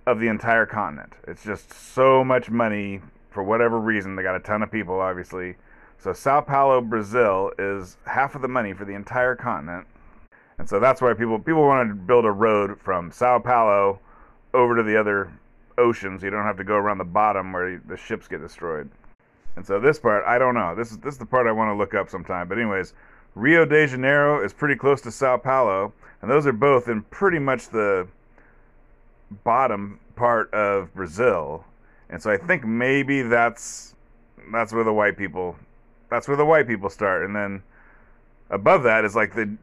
of 0.08 0.22
the 0.22 0.30
entire 0.30 0.66
continent. 0.66 1.16
It's 1.28 1.44
just 1.44 1.74
so 1.74 2.24
much 2.24 2.50
money 2.50 3.02
for 3.30 3.44
whatever 3.44 3.78
reason. 3.78 4.16
They 4.16 4.24
got 4.24 4.38
a 4.38 4.40
ton 4.40 4.64
of 4.64 4.72
people, 4.72 5.02
obviously. 5.02 5.58
So 5.98 6.14
Sao 6.14 6.40
Paulo, 6.40 6.80
Brazil 6.80 7.52
is 7.60 7.98
half 8.06 8.36
of 8.36 8.42
the 8.42 8.48
money 8.48 8.72
for 8.72 8.86
the 8.86 8.94
entire 8.94 9.36
continent. 9.36 9.86
And 10.60 10.70
so 10.70 10.80
that's 10.80 11.02
why 11.02 11.14
people 11.14 11.40
people 11.40 11.66
want 11.66 11.90
to 11.90 11.96
build 11.96 12.26
a 12.26 12.32
road 12.32 12.80
from 12.80 13.12
Sao 13.12 13.40
Paulo 13.40 14.00
over 14.54 14.76
to 14.76 14.84
the 14.84 15.00
other 15.00 15.32
oceans. 15.78 16.22
So 16.22 16.28
you 16.28 16.32
don't 16.32 16.44
have 16.44 16.58
to 16.58 16.64
go 16.64 16.76
around 16.76 16.98
the 16.98 17.06
bottom 17.06 17.52
where 17.54 17.82
the 17.88 17.98
ships 17.98 18.28
get 18.28 18.42
destroyed. 18.42 18.90
And 19.56 19.66
so 19.66 19.80
this 19.80 19.98
part, 19.98 20.24
I 20.26 20.38
don't 20.38 20.54
know. 20.54 20.76
This 20.76 20.92
is 20.92 20.98
this 21.00 21.16
is 21.16 21.18
the 21.18 21.26
part 21.26 21.48
I 21.48 21.52
want 21.52 21.70
to 21.70 21.76
look 21.76 21.94
up 21.94 22.10
sometime. 22.10 22.48
But 22.48 22.60
anyways, 22.60 22.94
Rio 23.36 23.66
de 23.66 23.88
Janeiro 23.88 24.44
is 24.44 24.54
pretty 24.54 24.76
close 24.76 25.02
to 25.02 25.12
Sao 25.12 25.38
Paulo, 25.38 25.94
and 26.22 26.30
those 26.30 26.46
are 26.46 26.54
both 26.54 26.88
in 26.88 27.04
pretty 27.04 27.40
much 27.40 27.70
the 27.70 28.08
bottom 29.44 30.00
part 30.16 30.54
of 30.54 30.94
Brazil. 30.94 31.64
And 32.10 32.22
so 32.22 32.32
I 32.32 32.38
think 32.38 32.66
maybe 32.66 33.22
that's 33.22 33.96
that's 34.52 34.74
where 34.74 34.84
the 34.84 34.94
white 34.94 35.18
people 35.18 35.56
that's 36.10 36.28
where 36.28 36.38
the 36.38 36.46
white 36.46 36.68
people 36.68 36.90
start, 36.90 37.24
and 37.24 37.36
then 37.36 37.64
above 38.50 38.84
that 38.84 39.06
is 39.06 39.16
like 39.16 39.34
the, 39.36 39.58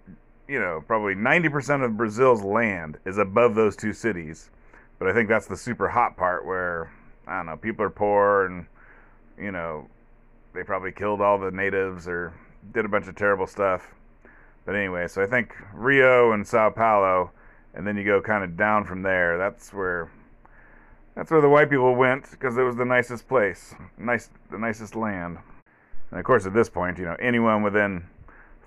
you 0.49 0.61
know, 0.61 0.83
probably 0.87 1.15
90% 1.15 1.85
of 1.85 1.97
Brazil's 1.97 2.43
land 2.43 2.99
is 3.05 3.19
above 3.19 3.55
those 3.55 3.77
two 3.77 3.93
cities. 3.93 4.51
But 4.99 5.09
I 5.09 5.13
think 5.13 5.29
that's 5.29 5.47
the 5.47 5.57
super 5.57 5.89
hot 5.89 6.17
part 6.17 6.47
where 6.47 6.91
I 7.27 7.39
don't 7.39 7.47
know, 7.47 7.57
people 7.57 7.85
are 7.85 7.91
poor 7.91 8.47
and 8.47 8.67
you 9.39 9.53
know, 9.53 9.89
they 10.55 10.63
probably 10.63 10.93
killed 10.93 11.21
all 11.21 11.39
the 11.39 11.51
natives 11.51 12.09
or 12.09 12.33
did 12.73 12.85
a 12.85 12.89
bunch 12.89 13.07
of 13.07 13.15
terrible 13.15 13.47
stuff. 13.47 13.95
But 14.65 14.75
anyway, 14.75 15.07
so 15.09 15.23
I 15.23 15.27
think 15.27 15.55
Rio 15.75 16.33
and 16.33 16.47
Sao 16.47 16.71
Paulo, 16.71 17.31
and 17.75 17.87
then 17.87 17.97
you 17.97 18.05
go 18.05 18.21
kind 18.21 18.43
of 18.43 18.57
down 18.57 18.85
from 18.85 19.03
there. 19.03 19.39
That's 19.39 19.73
where 19.73 20.11
that's 21.15 21.31
where 21.31 21.41
the 21.41 21.49
white 21.49 21.71
people 21.71 21.95
went 21.95 22.31
because 22.31 22.57
it 22.59 22.63
was 22.63 22.77
the 22.77 22.85
nicest 22.85 23.27
place, 23.29 23.75
nice, 23.97 24.29
the 24.51 24.59
nicest 24.59 24.95
land. 24.95 25.39
And 26.11 26.19
of 26.21 26.27
course, 26.27 26.47
at 26.47 26.53
this 26.53 26.69
point, 26.69 26.99
you 26.99 27.05
know, 27.05 27.17
anyone 27.21 27.63
within 27.63 28.05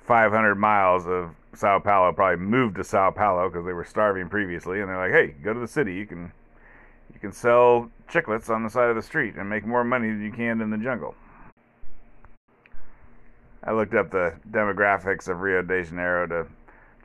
500 0.10 0.56
miles 0.56 1.06
of 1.06 1.36
Sao 1.54 1.78
Paulo 1.78 2.12
probably 2.12 2.44
moved 2.44 2.78
to 2.78 2.84
Sao 2.84 3.12
Paulo 3.12 3.48
because 3.48 3.64
they 3.64 3.74
were 3.74 3.86
starving 3.86 4.28
previously, 4.28 4.82
and 4.82 4.90
they're 4.90 4.98
like, 4.98 5.12
"Hey, 5.12 5.36
go 5.44 5.54
to 5.54 5.60
the 5.60 5.68
city. 5.68 5.94
You 5.94 6.08
can, 6.08 6.32
you 7.14 7.20
can 7.20 7.32
sell 7.32 7.92
chiclets 8.10 8.50
on 8.50 8.64
the 8.64 8.72
side 8.72 8.90
of 8.90 8.96
the 8.96 9.04
street 9.04 9.36
and 9.36 9.48
make 9.48 9.68
more 9.68 9.84
money 9.84 10.08
than 10.08 10.24
you 10.24 10.32
can 10.32 10.62
in 10.62 10.72
the 10.72 10.80
jungle." 10.80 11.14
I 13.64 13.72
looked 13.72 13.94
up 13.94 14.10
the 14.10 14.34
demographics 14.50 15.28
of 15.28 15.42
Rio 15.42 15.62
de 15.62 15.84
Janeiro 15.84 16.26
to 16.26 16.48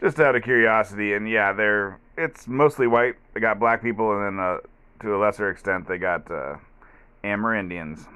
just 0.01 0.19
out 0.19 0.35
of 0.35 0.43
curiosity, 0.43 1.13
and 1.13 1.29
yeah, 1.29 1.53
they're 1.53 2.01
it's 2.17 2.49
mostly 2.49 2.87
white. 2.87 3.17
They 3.35 3.41
got 3.41 3.61
black 3.61 3.83
people, 3.83 4.13
and 4.13 4.39
then 4.39 4.43
uh, 4.43 4.59
to 5.01 5.15
a 5.15 5.19
lesser 5.19 5.51
extent, 5.51 5.87
they 5.87 5.99
got 5.99 6.31
uh, 6.31 6.57
Amerindians. 7.23 8.07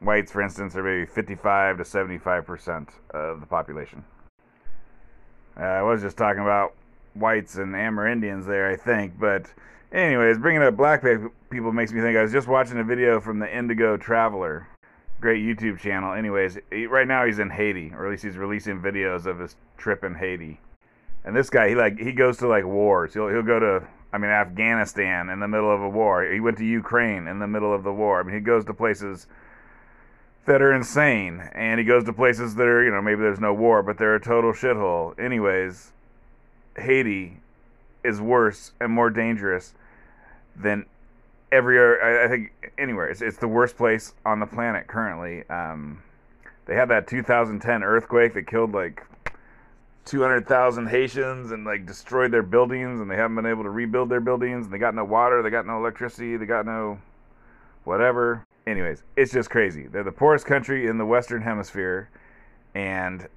Whites, 0.00 0.32
for 0.32 0.42
instance, 0.42 0.74
are 0.74 0.82
maybe 0.82 1.06
55 1.06 1.78
to 1.78 1.84
75 1.84 2.44
percent 2.44 2.90
of 3.10 3.38
the 3.38 3.46
population. 3.46 4.04
Uh, 5.58 5.62
I 5.64 5.82
was 5.82 6.02
just 6.02 6.16
talking 6.16 6.42
about 6.42 6.74
whites 7.14 7.56
and 7.56 7.74
Amerindians 7.74 8.46
there, 8.46 8.68
I 8.68 8.76
think, 8.76 9.18
but 9.18 9.46
anyways, 9.92 10.38
bringing 10.38 10.62
up 10.62 10.76
black 10.76 11.04
people 11.50 11.72
makes 11.72 11.92
me 11.92 12.00
think 12.00 12.16
I 12.16 12.22
was 12.22 12.32
just 12.32 12.48
watching 12.48 12.78
a 12.78 12.84
video 12.84 13.20
from 13.20 13.38
the 13.38 13.56
Indigo 13.56 13.96
Traveler 13.96 14.66
great 15.24 15.42
YouTube 15.42 15.78
channel. 15.78 16.12
Anyways, 16.12 16.58
he, 16.70 16.86
right 16.86 17.08
now 17.08 17.24
he's 17.24 17.38
in 17.38 17.48
Haiti, 17.48 17.90
or 17.94 18.04
at 18.04 18.10
least 18.10 18.24
he's 18.24 18.36
releasing 18.36 18.78
videos 18.78 19.24
of 19.24 19.38
his 19.38 19.56
trip 19.78 20.04
in 20.04 20.14
Haiti. 20.14 20.60
And 21.24 21.34
this 21.34 21.48
guy, 21.48 21.70
he 21.70 21.74
like 21.74 21.98
he 21.98 22.12
goes 22.12 22.36
to 22.38 22.46
like 22.46 22.66
wars. 22.66 23.14
He'll 23.14 23.28
he'll 23.28 23.42
go 23.42 23.58
to 23.58 23.86
I 24.12 24.18
mean 24.18 24.30
Afghanistan 24.30 25.30
in 25.30 25.40
the 25.40 25.48
middle 25.48 25.74
of 25.74 25.80
a 25.80 25.88
war. 25.88 26.24
He 26.24 26.40
went 26.40 26.58
to 26.58 26.64
Ukraine 26.66 27.26
in 27.26 27.38
the 27.38 27.46
middle 27.46 27.72
of 27.72 27.84
the 27.84 27.92
war. 27.92 28.20
I 28.20 28.22
mean 28.22 28.34
he 28.34 28.40
goes 28.42 28.66
to 28.66 28.74
places 28.74 29.26
that 30.46 30.60
are 30.60 30.72
insane, 30.72 31.40
and 31.52 31.78
he 31.78 31.84
goes 31.84 32.04
to 32.04 32.12
places 32.12 32.54
that 32.56 32.66
are 32.66 32.84
you 32.84 32.90
know 32.90 33.02
maybe 33.02 33.20
there's 33.20 33.40
no 33.40 33.52
war, 33.54 33.82
but 33.82 33.98
they're 33.98 34.16
a 34.16 34.20
total 34.20 34.52
shithole. 34.52 35.18
Anyways, 35.18 35.92
Haiti 36.76 37.38
is 38.02 38.20
worse 38.20 38.72
and 38.80 38.92
more 38.92 39.10
dangerous 39.10 39.74
than 40.56 40.84
every 41.50 41.78
I 41.78 42.28
think 42.28 42.72
anywhere. 42.78 43.08
It's, 43.08 43.22
it's 43.22 43.38
the 43.38 43.48
worst 43.48 43.76
place 43.76 44.12
on 44.24 44.40
the 44.40 44.46
planet 44.46 44.86
currently. 44.86 45.48
Um, 45.48 46.02
they 46.66 46.74
had 46.74 46.88
that 46.88 47.06
2010 47.06 47.82
earthquake 47.82 48.34
that 48.34 48.46
killed 48.46 48.72
like 48.72 49.02
200,000 50.06 50.86
Haitians 50.86 51.52
and 51.52 51.64
like 51.64 51.86
destroyed 51.86 52.30
their 52.30 52.42
buildings, 52.42 53.00
and 53.00 53.10
they 53.10 53.16
haven't 53.16 53.36
been 53.36 53.46
able 53.46 53.62
to 53.62 53.70
rebuild 53.70 54.08
their 54.08 54.20
buildings. 54.20 54.66
And 54.66 54.74
they 54.74 54.78
got 54.78 54.94
no 54.94 55.04
water, 55.04 55.42
they 55.42 55.50
got 55.50 55.66
no 55.66 55.78
electricity, 55.78 56.36
they 56.36 56.46
got 56.46 56.66
no 56.66 56.98
whatever. 57.84 58.43
Anyways, 58.66 59.02
it's 59.16 59.32
just 59.32 59.50
crazy. 59.50 59.86
They're 59.86 60.02
the 60.02 60.12
poorest 60.12 60.46
country 60.46 60.86
in 60.86 60.98
the 60.98 61.06
Western 61.06 61.42
Hemisphere, 61.42 62.08
and 62.74 63.28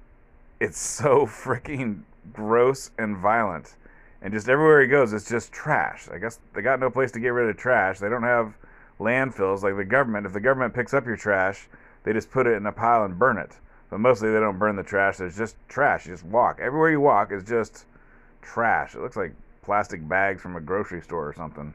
it's 0.60 0.78
so 0.98 1.26
freaking 1.26 2.00
gross 2.32 2.90
and 2.98 3.16
violent 3.16 3.74
and 4.20 4.32
just 4.32 4.48
everywhere 4.48 4.80
he 4.80 4.88
goes, 4.88 5.12
it's 5.12 5.28
just 5.28 5.52
trash. 5.52 6.08
I 6.12 6.18
guess 6.18 6.40
they 6.52 6.62
got 6.62 6.80
no 6.80 6.90
place 6.90 7.12
to 7.12 7.20
get 7.20 7.28
rid 7.28 7.48
of 7.48 7.56
trash. 7.56 7.98
They 7.98 8.08
don't 8.08 8.24
have 8.24 8.54
landfills 8.98 9.62
like 9.62 9.76
the 9.76 9.84
government. 9.84 10.26
If 10.26 10.32
the 10.32 10.40
government 10.40 10.74
picks 10.74 10.92
up 10.92 11.06
your 11.06 11.16
trash, 11.16 11.68
they 12.02 12.12
just 12.12 12.30
put 12.30 12.46
it 12.46 12.54
in 12.54 12.66
a 12.66 12.72
pile 12.72 13.04
and 13.04 13.16
burn 13.18 13.38
it. 13.38 13.52
But 13.90 14.00
mostly 14.00 14.30
they 14.30 14.40
don't 14.40 14.58
burn 14.58 14.76
the 14.76 14.82
trash. 14.82 15.18
There's 15.18 15.36
just 15.36 15.56
trash. 15.68 16.06
You 16.06 16.12
just 16.12 16.24
walk. 16.24 16.58
Everywhere 16.60 16.90
you 16.90 17.00
walk 17.00 17.30
is 17.30 17.44
just 17.44 17.86
trash. 18.42 18.94
It 18.94 19.00
looks 19.00 19.16
like 19.16 19.32
plastic 19.62 20.06
bags 20.06 20.42
from 20.42 20.56
a 20.56 20.60
grocery 20.60 21.00
store 21.00 21.28
or 21.28 21.32
something. 21.32 21.72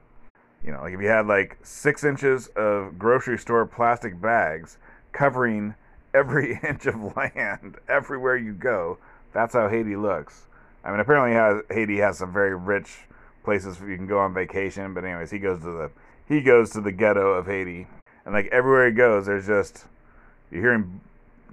You 0.64 0.72
know, 0.72 0.82
like 0.82 0.94
if 0.94 1.02
you 1.02 1.08
had 1.08 1.28
like 1.28 1.58
six 1.64 2.04
inches 2.04 2.48
of 2.56 2.98
grocery 2.98 3.38
store 3.38 3.66
plastic 3.66 4.20
bags 4.22 4.78
covering 5.12 5.76
every 6.14 6.60
inch 6.68 6.86
of 6.86 7.16
land 7.16 7.78
everywhere 7.88 8.38
you 8.38 8.54
go, 8.54 8.98
that's 9.34 9.54
how 9.54 9.68
Haiti 9.68 9.96
looks. 9.96 10.48
I 10.84 10.92
mean, 10.92 11.00
apparently 11.00 11.64
Haiti 11.74 11.98
has 11.98 12.18
some 12.18 12.32
very 12.32 12.56
rich 12.56 13.00
places 13.44 13.80
where 13.80 13.90
you 13.90 13.98
can 13.98 14.08
go 14.08 14.20
on 14.20 14.34
vacation. 14.34 14.94
But 14.94 15.06
anyways, 15.06 15.32
he 15.32 15.40
goes 15.40 15.60
to 15.60 15.72
the 15.72 15.92
he 16.28 16.42
goes 16.42 16.72
to 16.72 16.82
the 16.82 16.92
ghetto 16.92 17.34
of 17.34 17.46
Haiti, 17.46 17.88
and 18.26 18.34
like 18.34 18.48
everywhere 18.48 18.88
he 18.88 18.94
goes, 18.94 19.26
there's 19.26 19.48
just 19.48 19.86
you're 20.52 20.62
hearing 20.62 21.02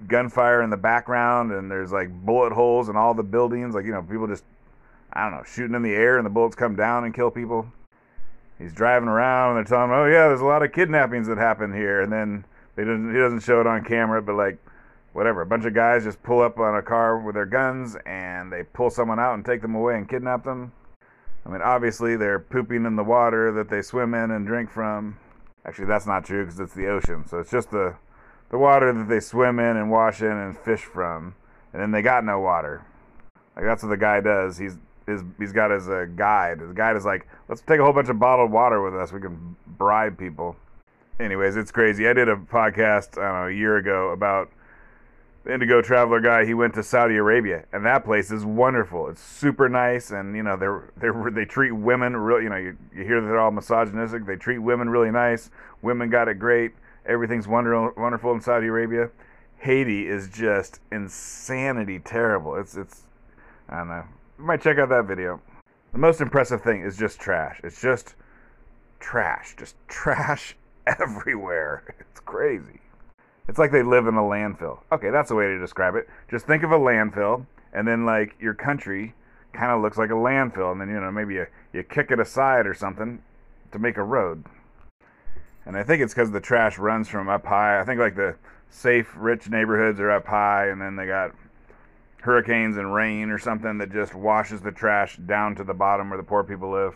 gunfire 0.07 0.61
in 0.61 0.69
the 0.69 0.77
background, 0.77 1.51
and 1.51 1.69
there's 1.69 1.91
like 1.91 2.09
bullet 2.25 2.53
holes 2.53 2.89
in 2.89 2.95
all 2.95 3.13
the 3.13 3.23
buildings. 3.23 3.75
Like 3.75 3.85
you 3.85 3.91
know, 3.91 4.01
people 4.01 4.27
just 4.27 4.43
I 5.13 5.23
don't 5.23 5.37
know 5.37 5.43
shooting 5.43 5.75
in 5.75 5.81
the 5.81 5.93
air, 5.93 6.17
and 6.17 6.25
the 6.25 6.29
bullets 6.29 6.55
come 6.55 6.75
down 6.75 7.03
and 7.03 7.13
kill 7.13 7.31
people. 7.31 7.67
He's 8.61 8.73
driving 8.73 9.09
around, 9.09 9.57
and 9.57 9.57
they're 9.57 9.77
telling 9.77 9.89
him, 9.89 9.97
"Oh 9.97 10.05
yeah, 10.05 10.27
there's 10.27 10.41
a 10.41 10.45
lot 10.45 10.63
of 10.63 10.71
kidnappings 10.71 11.27
that 11.27 11.37
happen 11.37 11.73
here," 11.73 12.01
and 12.01 12.11
then 12.11 12.45
they 12.75 12.83
doesn't 12.83 13.13
he 13.13 13.19
doesn't 13.19 13.41
show 13.41 13.59
it 13.59 13.67
on 13.67 13.83
camera, 13.83 14.21
but 14.21 14.35
like 14.35 14.57
whatever. 15.13 15.41
A 15.41 15.45
bunch 15.45 15.65
of 15.65 15.73
guys 15.73 16.03
just 16.03 16.21
pull 16.23 16.41
up 16.41 16.59
on 16.59 16.75
a 16.75 16.81
car 16.81 17.17
with 17.19 17.35
their 17.35 17.45
guns 17.45 17.97
and 18.05 18.51
they 18.51 18.63
pull 18.63 18.89
someone 18.89 19.19
out 19.19 19.33
and 19.33 19.45
take 19.45 19.61
them 19.61 19.75
away 19.75 19.95
and 19.95 20.07
kidnap 20.07 20.43
them. 20.43 20.71
I 21.45 21.49
mean, 21.49 21.61
obviously 21.61 22.15
they're 22.15 22.39
pooping 22.39 22.85
in 22.85 22.95
the 22.95 23.03
water 23.03 23.51
that 23.51 23.69
they 23.69 23.81
swim 23.81 24.13
in 24.13 24.31
and 24.31 24.45
drink 24.45 24.69
from. 24.69 25.17
Actually, 25.65 25.87
that's 25.87 26.05
not 26.07 26.23
true 26.23 26.45
because 26.45 26.59
it's 26.59 26.73
the 26.73 26.87
ocean. 26.87 27.25
So 27.27 27.39
it's 27.39 27.51
just 27.51 27.71
the 27.71 27.95
the 28.49 28.57
water 28.57 28.93
that 28.93 29.07
they 29.07 29.19
swim 29.19 29.59
in 29.59 29.77
and 29.77 29.89
wash 29.89 30.21
in 30.21 30.31
and 30.31 30.57
fish 30.57 30.81
from. 30.81 31.35
And 31.73 31.81
then 31.81 31.91
they 31.91 32.01
got 32.01 32.23
no 32.23 32.39
water. 32.39 32.85
Like 33.55 33.65
that's 33.65 33.83
what 33.83 33.89
the 33.89 33.97
guy 33.97 34.21
does. 34.21 34.57
He's 34.57 34.77
his, 35.07 35.21
he's 35.39 35.51
got 35.51 35.71
his 35.71 35.89
uh, 35.89 36.05
guide. 36.15 36.59
His 36.59 36.73
guide 36.73 36.95
is 36.95 37.05
like, 37.05 37.27
let's 37.49 37.61
take 37.61 37.79
a 37.79 37.83
whole 37.83 37.93
bunch 37.93 38.09
of 38.09 38.19
bottled 38.19 38.51
water 38.51 38.81
with 38.81 38.95
us. 38.95 39.11
We 39.11 39.19
can 39.19 39.55
bribe 39.77 40.17
people. 40.17 40.55
Anyways, 41.19 41.55
it's 41.55 41.71
crazy. 41.71 42.07
I 42.07 42.13
did 42.13 42.29
a 42.29 42.35
podcast 42.35 43.17
I 43.17 43.27
don't 43.27 43.41
know 43.41 43.47
a 43.47 43.51
year 43.51 43.77
ago 43.77 44.09
about 44.09 44.49
the 45.43 45.53
Indigo 45.53 45.81
Traveler 45.81 46.19
guy, 46.19 46.45
he 46.45 46.53
went 46.53 46.75
to 46.75 46.83
Saudi 46.83 47.15
Arabia, 47.15 47.65
and 47.73 47.85
that 47.85 48.05
place 48.05 48.29
is 48.29 48.45
wonderful. 48.45 49.07
It's 49.09 49.21
super 49.21 49.67
nice, 49.67 50.11
and 50.11 50.35
you 50.35 50.43
know 50.43 50.55
they're 50.55 50.91
they 50.97 51.09
they 51.31 51.45
treat 51.45 51.71
women 51.71 52.15
really. 52.15 52.43
You 52.43 52.49
know 52.49 52.57
you, 52.57 52.77
you 52.95 53.03
hear 53.03 53.21
that 53.21 53.27
they're 53.27 53.39
all 53.39 53.51
misogynistic. 53.51 54.25
They 54.25 54.35
treat 54.35 54.59
women 54.59 54.89
really 54.89 55.11
nice. 55.11 55.49
Women 55.81 56.09
got 56.09 56.27
it 56.27 56.35
great. 56.35 56.73
Everything's 57.05 57.47
wonderful 57.47 57.93
wonderful 57.97 58.31
in 58.33 58.41
Saudi 58.41 58.67
Arabia. 58.67 59.09
Haiti 59.57 60.07
is 60.07 60.27
just 60.29 60.79
insanity 60.91 61.99
terrible. 61.99 62.55
It's 62.55 62.75
it's 62.75 63.03
I 63.67 63.79
don't 63.79 63.87
know. 63.87 64.03
Might 64.41 64.61
check 64.61 64.79
out 64.79 64.89
that 64.89 65.05
video. 65.05 65.39
The 65.91 65.99
most 65.99 66.19
impressive 66.19 66.63
thing 66.63 66.81
is 66.81 66.97
just 66.97 67.19
trash. 67.19 67.61
It's 67.63 67.79
just 67.79 68.15
trash, 68.99 69.55
just 69.55 69.75
trash 69.87 70.55
everywhere. 70.87 71.83
It's 71.99 72.19
crazy. 72.19 72.81
It's 73.47 73.59
like 73.59 73.71
they 73.71 73.83
live 73.83 74.07
in 74.07 74.15
a 74.15 74.21
landfill. 74.21 74.79
Okay, 74.91 75.11
that's 75.11 75.29
a 75.29 75.35
way 75.35 75.45
to 75.45 75.59
describe 75.59 75.93
it. 75.95 76.09
Just 76.29 76.47
think 76.47 76.63
of 76.63 76.71
a 76.71 76.79
landfill, 76.79 77.45
and 77.71 77.87
then 77.87 78.03
like 78.05 78.35
your 78.39 78.55
country 78.55 79.13
kind 79.53 79.71
of 79.71 79.81
looks 79.81 79.97
like 79.99 80.09
a 80.09 80.13
landfill, 80.13 80.71
and 80.71 80.81
then 80.81 80.89
you 80.89 80.99
know 80.99 81.11
maybe 81.11 81.35
you 81.35 81.45
you 81.71 81.83
kick 81.83 82.09
it 82.09 82.19
aside 82.19 82.65
or 82.65 82.73
something 82.73 83.21
to 83.71 83.77
make 83.77 83.97
a 83.97 84.03
road. 84.03 84.43
And 85.65 85.77
I 85.77 85.83
think 85.83 86.01
it's 86.01 86.15
because 86.15 86.31
the 86.31 86.41
trash 86.41 86.79
runs 86.79 87.07
from 87.07 87.29
up 87.29 87.45
high. 87.45 87.79
I 87.79 87.85
think 87.85 87.99
like 87.99 88.15
the 88.15 88.35
safe, 88.71 89.13
rich 89.15 89.49
neighborhoods 89.49 89.99
are 89.99 90.09
up 90.09 90.25
high, 90.25 90.69
and 90.69 90.81
then 90.81 90.95
they 90.95 91.05
got 91.05 91.31
hurricanes 92.21 92.77
and 92.77 92.93
rain 92.93 93.29
or 93.29 93.37
something 93.37 93.77
that 93.79 93.91
just 93.91 94.13
washes 94.13 94.61
the 94.61 94.71
trash 94.71 95.17
down 95.17 95.55
to 95.55 95.63
the 95.63 95.73
bottom 95.73 96.09
where 96.09 96.17
the 96.17 96.23
poor 96.23 96.43
people 96.43 96.71
live. 96.71 96.95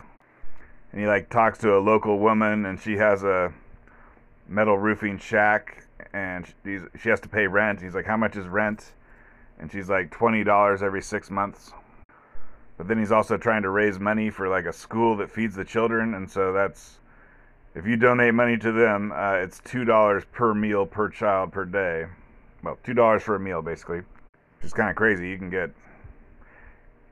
And 0.92 1.02
he 1.02 1.08
like 1.08 1.30
talks 1.30 1.60
to 1.60 1.76
a 1.76 1.80
local 1.80 2.20
woman, 2.20 2.66
and 2.66 2.80
she 2.80 2.96
has 2.98 3.24
a 3.24 3.54
metal 4.48 4.78
roofing 4.78 5.18
shack 5.18 5.86
and 6.14 6.46
she's, 6.64 6.82
she 7.02 7.10
has 7.10 7.20
to 7.22 7.30
pay 7.30 7.48
rent. 7.48 7.82
He's 7.82 7.96
like, 7.96 8.06
"How 8.06 8.18
much 8.18 8.36
is 8.36 8.48
rent?" 8.48 8.94
And 9.60 9.72
she's 9.72 9.90
like, 9.90 10.12
twenty 10.12 10.44
dollars 10.44 10.84
every 10.84 11.02
six 11.02 11.30
months. 11.30 11.72
But 12.78 12.88
then 12.88 13.00
he's 13.00 13.12
also 13.12 13.38
trying 13.38 13.64
to 13.64 13.70
raise 13.70 14.00
money 14.00 14.30
for 14.30 14.50
like 14.50 14.66
a 14.66 14.74
school 14.74 15.16
that 15.18 15.32
feeds 15.32 15.56
the 15.56 15.64
children, 15.64 16.14
and 16.14 16.30
so 16.30 16.52
that's 16.52 17.00
if 17.74 17.86
you 17.86 17.98
donate 17.98 18.34
money 18.34 18.58
to 18.58 18.72
them, 18.72 19.12
uh, 19.14 19.34
it's 19.34 19.60
two 19.60 19.86
dollars 19.86 20.24
per 20.32 20.54
meal 20.54 20.86
per 20.86 21.10
child 21.10 21.52
per 21.52 21.66
day. 21.66 22.06
Well, 22.64 22.78
two 22.84 22.94
dollars 22.94 23.24
for 23.24 23.36
a 23.36 23.40
meal 23.40 23.62
basically, 23.62 24.02
which 24.58 24.68
is 24.68 24.74
kind 24.74 24.90
of 24.90 24.96
crazy. 24.96 25.30
You 25.30 25.38
can 25.38 25.50
get 25.50 25.72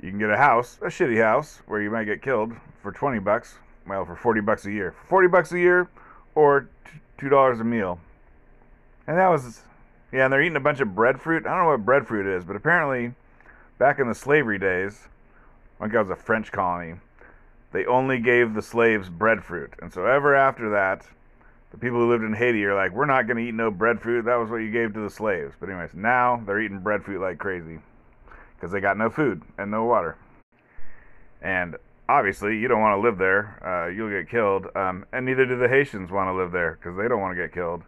you 0.02 0.10
can 0.10 0.20
get 0.20 0.30
a 0.30 0.38
house, 0.38 0.78
a 0.82 0.88
shitty 0.88 1.22
house, 1.22 1.62
where 1.68 1.82
you 1.82 1.90
might 1.90 2.06
get 2.06 2.22
killed 2.22 2.54
for 2.82 2.92
twenty 2.92 3.20
bucks. 3.20 3.56
Well, 3.88 4.06
for 4.06 4.16
forty 4.16 4.42
bucks 4.42 4.66
a 4.66 4.72
year, 4.72 4.92
for 4.92 5.08
forty 5.08 5.28
bucks 5.28 5.52
a 5.52 5.60
year, 5.60 5.90
or 6.36 6.70
two 7.18 7.30
dollars 7.30 7.60
a 7.60 7.64
meal. 7.64 8.00
And 9.08 9.18
that 9.18 9.28
was 9.28 9.62
Yeah, 10.12 10.26
and 10.26 10.34
they're 10.34 10.42
eating 10.42 10.56
a 10.56 10.62
bunch 10.62 10.80
of 10.80 10.96
breadfruit. 10.96 11.46
I 11.46 11.50
don't 11.50 11.64
know 11.64 11.72
what 11.72 11.86
breadfruit 11.86 12.26
is, 12.26 12.44
but 12.46 12.56
apparently, 12.56 13.14
back 13.78 14.00
in 14.00 14.08
the 14.08 14.16
slavery 14.16 14.60
days, 14.60 15.08
think 15.84 15.96
it 15.96 16.00
was 16.00 16.10
a 16.10 16.16
French 16.16 16.52
colony, 16.52 16.96
they 17.72 17.86
only 17.86 18.20
gave 18.20 18.54
the 18.54 18.62
slaves 18.62 19.10
breadfruit. 19.10 19.74
And 19.82 19.92
so 19.92 20.06
ever 20.06 20.36
after 20.36 20.70
that, 20.70 21.06
the 21.74 21.80
people 21.80 21.98
who 21.98 22.10
lived 22.10 22.24
in 22.24 22.34
Haiti 22.34 22.63
are 22.65 22.75
like, 22.75 22.92
we're 22.92 23.08
not 23.08 23.25
going 23.25 23.38
to 23.38 23.44
eat 23.44 23.56
no 23.56 23.72
breadfruit. 23.72 24.25
That 24.25 24.36
was 24.36 24.51
what 24.51 24.58
you 24.58 24.70
gave 24.70 24.94
to 24.94 25.00
the 25.00 25.10
slaves. 25.10 25.56
But 25.60 25.70
anyways, 25.70 25.96
now 25.96 26.42
they're 26.46 26.62
eating 26.62 26.80
breadfruit 26.80 27.20
like 27.20 27.39
crazy 27.39 27.80
because 28.56 28.72
they 28.72 28.80
got 28.80 28.96
no 28.96 29.10
food 29.10 29.42
and 29.58 29.72
no 29.72 29.84
water. 29.84 30.15
And 31.42 31.75
obviously, 32.08 32.60
you 32.60 32.68
don't 32.68 32.80
want 32.80 32.96
to 32.96 33.01
live 33.01 33.18
there. 33.18 33.58
Uh, 33.65 33.89
you'll 33.89 34.12
get 34.12 34.30
killed. 34.30 34.68
Um, 34.75 35.06
and 35.12 35.25
neither 35.25 35.48
do 35.48 35.58
the 35.58 35.68
Haitians 35.68 36.12
want 36.12 36.27
to 36.27 36.34
live 36.34 36.51
there 36.51 36.77
because 36.80 36.96
they 36.96 37.08
don't 37.08 37.20
want 37.20 37.36
to 37.36 37.42
get 37.42 37.51
killed. 37.51 37.82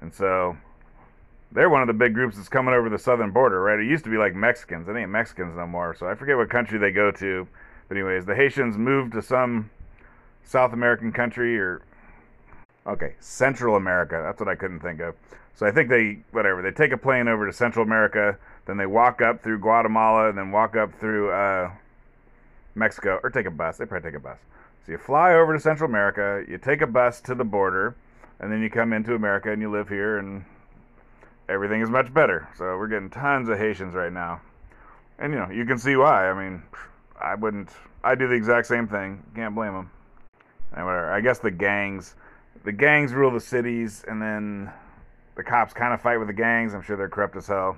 And 0.00 0.14
so 0.14 0.56
they're 1.50 1.68
one 1.68 1.82
of 1.82 1.88
the 1.88 1.92
big 1.92 2.14
groups 2.14 2.36
that's 2.36 2.48
coming 2.48 2.72
over 2.72 2.88
the 2.88 2.98
southern 2.98 3.32
border, 3.32 3.60
right? 3.60 3.80
It 3.80 3.86
used 3.86 4.04
to 4.04 4.10
be 4.10 4.16
like 4.16 4.36
Mexicans. 4.36 4.86
It 4.86 4.94
ain't 4.94 5.10
Mexicans 5.10 5.56
no 5.56 5.66
more. 5.66 5.92
So 5.98 6.06
I 6.06 6.14
forget 6.14 6.36
what 6.36 6.50
country 6.50 6.78
they 6.78 6.92
go 6.92 7.10
to. 7.10 7.48
But 7.88 7.96
anyways, 7.96 8.26
the 8.26 8.36
Haitians 8.36 8.78
moved 8.78 9.12
to 9.14 9.22
some 9.22 9.70
South 10.44 10.72
American 10.72 11.10
country 11.10 11.58
or 11.58 11.82
okay, 12.86 13.14
Central 13.20 13.76
America. 13.76 14.20
That's 14.24 14.40
what 14.40 14.48
I 14.48 14.54
couldn't 14.54 14.80
think 14.80 15.00
of. 15.00 15.14
So 15.54 15.66
I 15.66 15.70
think 15.70 15.88
they 15.88 16.18
whatever 16.32 16.62
they 16.62 16.70
take 16.70 16.92
a 16.92 16.96
plane 16.96 17.28
over 17.28 17.46
to 17.46 17.52
Central 17.52 17.84
America, 17.84 18.38
then 18.66 18.76
they 18.76 18.86
walk 18.86 19.22
up 19.22 19.42
through 19.42 19.60
Guatemala, 19.60 20.28
and 20.28 20.36
then 20.36 20.50
walk 20.50 20.76
up 20.76 20.92
through 20.98 21.30
uh, 21.30 21.70
Mexico, 22.74 23.20
or 23.22 23.30
take 23.30 23.46
a 23.46 23.50
bus. 23.50 23.76
They 23.76 23.86
probably 23.86 24.10
take 24.10 24.16
a 24.16 24.22
bus. 24.22 24.38
So 24.84 24.92
you 24.92 24.98
fly 24.98 25.34
over 25.34 25.54
to 25.54 25.60
Central 25.60 25.88
America, 25.88 26.44
you 26.48 26.58
take 26.58 26.82
a 26.82 26.86
bus 26.86 27.20
to 27.22 27.34
the 27.34 27.44
border, 27.44 27.94
and 28.40 28.52
then 28.52 28.60
you 28.60 28.68
come 28.68 28.92
into 28.92 29.14
America 29.14 29.50
and 29.50 29.62
you 29.62 29.70
live 29.70 29.88
here, 29.88 30.18
and 30.18 30.44
everything 31.48 31.80
is 31.80 31.88
much 31.88 32.12
better. 32.12 32.48
So 32.58 32.64
we're 32.76 32.88
getting 32.88 33.08
tons 33.08 33.48
of 33.48 33.58
Haitians 33.58 33.94
right 33.94 34.12
now, 34.12 34.40
and 35.18 35.32
you 35.32 35.38
know 35.38 35.50
you 35.50 35.64
can 35.64 35.78
see 35.78 35.96
why. 35.96 36.28
I 36.28 36.34
mean, 36.34 36.62
I 37.20 37.34
wouldn't. 37.34 37.70
I 38.02 38.14
do 38.14 38.28
the 38.28 38.34
exact 38.34 38.66
same 38.66 38.86
thing. 38.88 39.22
Can't 39.34 39.54
blame 39.54 39.72
them. 39.72 39.90
And 40.76 40.84
whatever. 40.84 41.12
I 41.12 41.20
guess 41.20 41.38
the 41.38 41.50
gangs, 41.50 42.16
the 42.62 42.72
gangs 42.72 43.12
rule 43.12 43.30
the 43.30 43.40
cities, 43.40 44.04
and 44.06 44.22
then 44.22 44.70
the 45.34 45.42
cops 45.42 45.72
kind 45.72 45.92
of 45.92 46.00
fight 46.00 46.18
with 46.18 46.28
the 46.28 46.34
gangs. 46.34 46.74
I'm 46.74 46.82
sure 46.82 46.96
they're 46.96 47.08
corrupt 47.08 47.36
as 47.36 47.46
hell. 47.46 47.76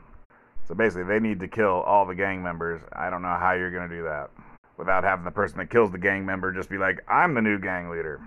So 0.68 0.74
basically, 0.74 1.04
they 1.04 1.20
need 1.20 1.40
to 1.40 1.48
kill 1.48 1.82
all 1.82 2.06
the 2.06 2.14
gang 2.14 2.42
members. 2.42 2.80
I 2.92 3.08
don't 3.08 3.22
know 3.22 3.36
how 3.38 3.52
you're 3.52 3.70
gonna 3.70 3.88
do 3.88 4.02
that 4.04 4.30
without 4.76 5.04
having 5.04 5.24
the 5.24 5.30
person 5.30 5.58
that 5.58 5.70
kills 5.70 5.90
the 5.90 5.98
gang 5.98 6.26
member 6.26 6.52
just 6.52 6.68
be 6.68 6.78
like, 6.78 7.02
"I'm 7.08 7.34
the 7.34 7.42
new 7.42 7.58
gang 7.58 7.88
leader." 7.88 8.20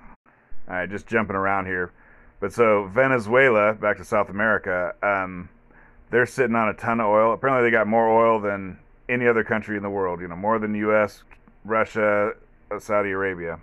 All 0.68 0.76
right, 0.76 0.90
just 0.90 1.08
jumping 1.08 1.36
around 1.36 1.66
here. 1.66 1.92
But 2.40 2.54
so 2.54 2.86
Venezuela, 2.86 3.74
back 3.74 3.98
to 3.98 4.06
South 4.06 4.30
America, 4.30 4.96
um, 5.04 5.50
they're 6.10 6.26
sitting 6.26 6.56
on 6.56 6.70
a 6.70 6.74
ton 6.74 7.00
of 7.00 7.08
oil. 7.08 7.34
Apparently, 7.34 7.70
they 7.70 7.72
got 7.72 7.88
more 7.88 8.08
oil 8.08 8.40
than 8.40 8.80
any 9.10 9.28
other 9.28 9.44
country 9.44 9.76
in 9.78 9.84
the 9.84 9.90
world. 9.90 10.22
You 10.22 10.28
know, 10.28 10.36
more 10.36 10.60
than 10.60 10.74
U.S., 10.76 11.24
Russia, 11.66 12.34
uh, 12.72 12.80
Saudi 12.80 13.12
Arabia. 13.12 13.60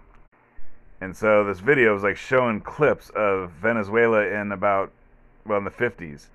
And 1.00 1.16
so 1.16 1.44
this 1.44 1.60
video 1.60 1.92
was 1.94 2.02
like 2.02 2.16
showing 2.16 2.60
clips 2.60 3.10
of 3.10 3.50
Venezuela 3.52 4.26
in 4.26 4.52
about 4.52 4.92
well 5.44 5.58
in 5.58 5.64
the 5.64 5.70
50s. 5.70 6.28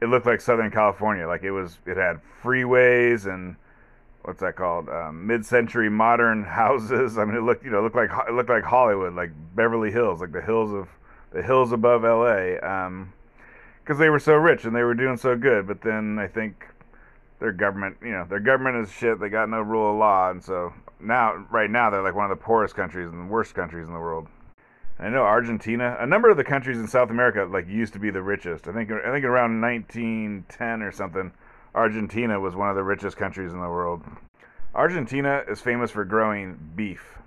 It 0.00 0.06
looked 0.06 0.26
like 0.26 0.40
Southern 0.40 0.70
California. 0.70 1.26
Like 1.26 1.42
it 1.42 1.50
was, 1.50 1.78
it 1.86 1.96
had 1.96 2.20
freeways 2.42 3.32
and 3.32 3.56
what's 4.26 4.40
that 4.40 4.56
called? 4.56 4.88
Um, 4.88 5.26
mid-century 5.26 5.88
modern 5.88 6.44
houses. 6.62 7.16
I 7.16 7.24
mean, 7.24 7.36
it 7.36 7.42
looked 7.42 7.64
you 7.64 7.70
know 7.70 7.82
looked 7.82 7.96
like 7.96 8.10
it 8.28 8.32
looked 8.32 8.50
like 8.50 8.64
Hollywood, 8.64 9.14
like 9.14 9.30
Beverly 9.54 9.90
Hills, 9.90 10.20
like 10.20 10.32
the 10.32 10.42
hills 10.42 10.72
of 10.72 10.88
the 11.32 11.42
hills 11.42 11.72
above 11.72 12.04
L.A. 12.04 12.58
Um, 12.60 13.12
because 13.82 13.98
they 13.98 14.10
were 14.10 14.18
so 14.18 14.34
rich 14.34 14.64
and 14.64 14.74
they 14.74 14.82
were 14.82 14.94
doing 14.94 15.16
so 15.16 15.36
good. 15.36 15.66
But 15.66 15.80
then 15.80 16.18
I 16.18 16.26
think 16.26 16.66
their 17.38 17.52
government, 17.52 17.98
you 18.02 18.10
know, 18.10 18.26
their 18.28 18.40
government 18.40 18.84
is 18.84 18.92
shit. 18.92 19.20
They 19.20 19.28
got 19.28 19.48
no 19.48 19.60
rule 19.60 19.92
of 19.92 19.98
law, 19.98 20.30
and 20.30 20.42
so 20.42 20.72
now, 21.00 21.46
right 21.50 21.70
now, 21.70 21.90
they're 21.90 22.02
like 22.02 22.14
one 22.14 22.30
of 22.30 22.36
the 22.36 22.42
poorest 22.42 22.74
countries 22.74 23.10
and 23.10 23.28
the 23.28 23.32
worst 23.32 23.54
countries 23.54 23.86
in 23.86 23.92
the 23.92 24.00
world. 24.00 24.28
I 24.98 25.10
know 25.10 25.22
Argentina, 25.22 25.96
a 26.00 26.06
number 26.06 26.30
of 26.30 26.38
the 26.38 26.44
countries 26.44 26.78
in 26.78 26.88
South 26.88 27.10
America, 27.10 27.46
like 27.50 27.68
used 27.68 27.92
to 27.92 27.98
be 27.98 28.10
the 28.10 28.22
richest. 28.22 28.66
I 28.66 28.72
think, 28.72 28.90
I 28.90 29.12
think 29.12 29.24
around 29.26 29.60
1910 29.60 30.82
or 30.82 30.90
something, 30.90 31.32
Argentina 31.74 32.40
was 32.40 32.56
one 32.56 32.70
of 32.70 32.76
the 32.76 32.82
richest 32.82 33.18
countries 33.18 33.52
in 33.52 33.60
the 33.60 33.68
world. 33.68 34.02
Argentina 34.74 35.42
is 35.48 35.60
famous 35.60 35.90
for 35.90 36.04
growing 36.04 36.58
beef. 36.74 37.18